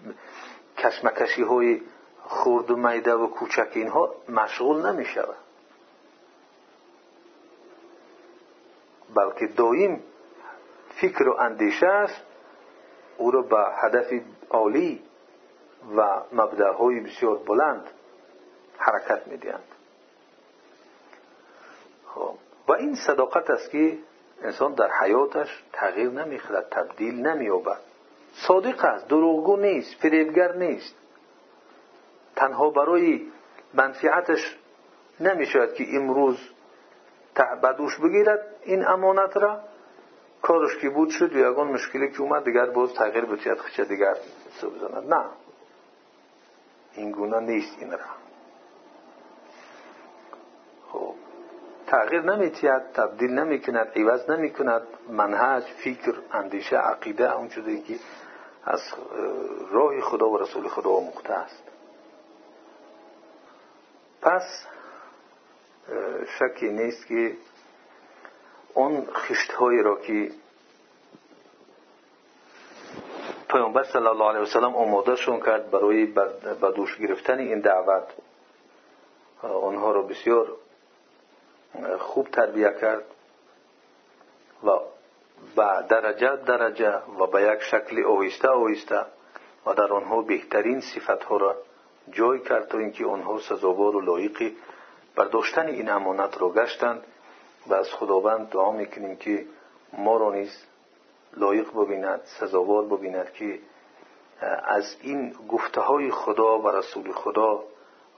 کشمکشی 0.78 1.42
های 1.42 1.80
خورد 2.22 2.70
و 2.70 2.76
میده 2.76 3.14
و 3.14 3.26
کوچک 3.26 3.68
اینها 3.74 4.14
مشغول 4.28 4.92
نمی 4.92 5.04
شود 5.04 5.36
بلکه 9.14 9.46
دایم 9.46 10.02
فکر 11.00 11.28
و 11.28 11.36
اندیشه 11.38 11.86
است 11.86 12.22
او 13.18 13.30
را 13.30 13.42
به 13.42 13.64
هدف 13.74 14.12
عالی 14.50 15.02
و 15.96 16.22
مبدعهای 16.32 17.00
بسیار 17.00 17.38
بلند 17.38 17.90
حرکت 18.78 19.26
می‌دهند. 19.26 19.74
خب 22.06 22.34
و 22.68 22.72
این 22.72 22.94
صداقت 22.94 23.50
است 23.50 23.70
که 23.70 23.98
انسان 24.42 24.74
در 24.74 24.90
حیاتش 25.00 25.64
تغییر 25.72 26.10
نمی‌خورد 26.10 26.68
تبدیل 26.70 27.26
نمییابد. 27.26 27.80
صادق 28.32 28.84
است 28.84 29.08
دروغگو 29.08 29.56
نیست 29.56 29.94
فریبگر 30.00 30.52
نیست. 30.52 30.94
تنها 32.36 32.70
برای 32.70 33.26
منفعتش 33.74 34.56
نمی‌شود 35.20 35.74
که 35.74 35.84
امروز 35.96 36.38
بدوش 37.62 37.98
بگیرد 37.98 38.54
این 38.62 38.86
امانت 38.86 39.36
را. 39.36 39.60
کارش 40.42 40.78
که 40.78 40.90
بود 40.90 41.10
شد 41.10 41.36
و 41.36 41.64
مشکلی 41.64 42.10
که 42.10 42.20
اومد 42.20 42.44
دیگر 42.44 42.66
باز 42.66 42.94
تغییر 42.94 43.24
بتید 43.24 43.58
خچه 43.58 43.84
دیگر 43.84 44.16
بزند. 44.62 45.14
نه. 45.14 45.24
این 46.94 47.10
گونه 47.10 47.40
نیست 47.40 47.76
این 47.80 47.90
را. 47.92 48.25
تغییر 51.86 52.22
نمیتید 52.22 52.92
تبدیل 52.94 53.30
نمی‌کند 53.30 53.92
عوض 53.96 54.30
نمی‌کند. 54.30 54.82
منهج 55.08 55.62
فکر 55.62 56.14
اندیشه 56.32 56.76
عقیده 56.76 57.36
اون 57.36 57.48
چیزی 57.48 57.82
که 57.82 57.94
از 58.64 58.80
راه 59.70 60.00
خدا 60.00 60.28
و 60.28 60.38
رسول 60.38 60.68
خدا 60.68 61.00
مخته 61.00 61.32
است. 61.32 61.62
پس 64.22 64.66
شکی 66.38 66.68
نیست 66.68 67.06
که 67.06 67.36
اون 68.74 69.06
خشت 69.14 69.52
را 69.60 70.00
که 70.00 70.30
پیامبر 73.48 73.82
صلی 73.82 74.06
الله 74.06 74.28
علیه 74.28 74.40
وسلم 74.40 74.76
آماده 74.76 75.16
شون 75.16 75.40
کرد 75.40 75.70
برای 75.70 76.06
بدوش 76.62 76.98
گرفتن 76.98 77.38
این 77.38 77.60
دعوت 77.60 78.06
آنها 79.42 79.92
را 79.92 80.02
بسیار 80.02 80.56
خوب 81.98 82.28
تربیه 82.28 82.74
کرد 82.80 83.04
و 84.64 84.70
با 85.56 85.80
درجه 85.80 86.36
درجه 86.36 86.96
و 87.18 87.26
به 87.26 87.42
یک 87.42 87.62
شکل 87.62 88.04
آهسته 88.04 88.48
آهسته 88.48 89.00
و 89.66 89.74
در 89.74 89.92
آنها 89.92 90.22
بهترین 90.22 90.80
صفت 90.80 91.24
ها 91.24 91.36
را 91.36 91.56
جای 92.10 92.40
کرد 92.40 92.68
تا 92.68 92.78
اینکه 92.78 93.06
آنها 93.06 93.38
سزاوار 93.38 93.96
و 93.96 94.00
لایقی 94.00 94.56
برداشتن 95.16 95.66
این 95.66 95.90
امانت 95.90 96.40
را 96.40 96.48
گشتند 96.48 97.04
و 97.66 97.74
از 97.74 97.88
خداوند 97.92 98.48
دعا 98.50 98.72
می‌کنیم 98.72 99.16
که 99.16 99.46
ما 99.92 100.16
را 100.16 100.32
نیز 100.32 100.64
لایق 101.36 101.72
ببیند 101.72 102.20
سزاوار 102.24 102.84
ببیند 102.84 103.32
که 103.32 103.58
از 104.64 104.96
این 105.00 105.34
گفته 105.48 105.80
های 105.80 106.10
خدا 106.10 106.58
و 106.58 106.68
رسول 106.68 107.12
خدا 107.12 107.64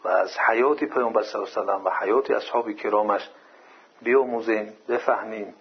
و 0.04 0.08
از 0.08 0.38
حیات 0.38 0.84
پیامبر 0.84 1.22
صلی 1.22 1.42
الله 1.56 1.72
علیه 1.72 1.84
و 1.84 1.90
حیات 1.90 2.30
اصحاب 2.30 2.72
کرامش 2.72 3.30
بیاموزیم 4.02 4.72
بفهمیم 4.88 5.54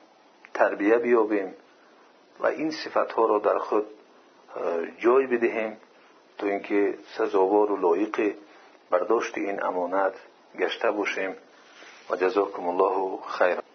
تربیه 0.54 0.97
بیابیم 0.97 1.54
و 2.39 2.47
این 2.47 2.71
صفت 2.71 3.12
ها 3.12 3.26
را 3.26 3.39
در 3.39 3.58
خود 3.58 3.86
جای 5.00 5.28
بدهیم 5.28 5.78
تا 6.38 6.47
اینکه 6.47 6.97
سزاوار 7.17 7.71
و 7.71 7.78
لایق 7.78 8.36
برداشت 8.89 9.38
این 9.38 9.63
امانت 9.63 10.13
گشته 10.60 10.91
باشیم. 10.91 11.36
و 12.10 12.15
جزاکم 12.15 12.67
الله 12.67 13.19
خیر 13.28 13.66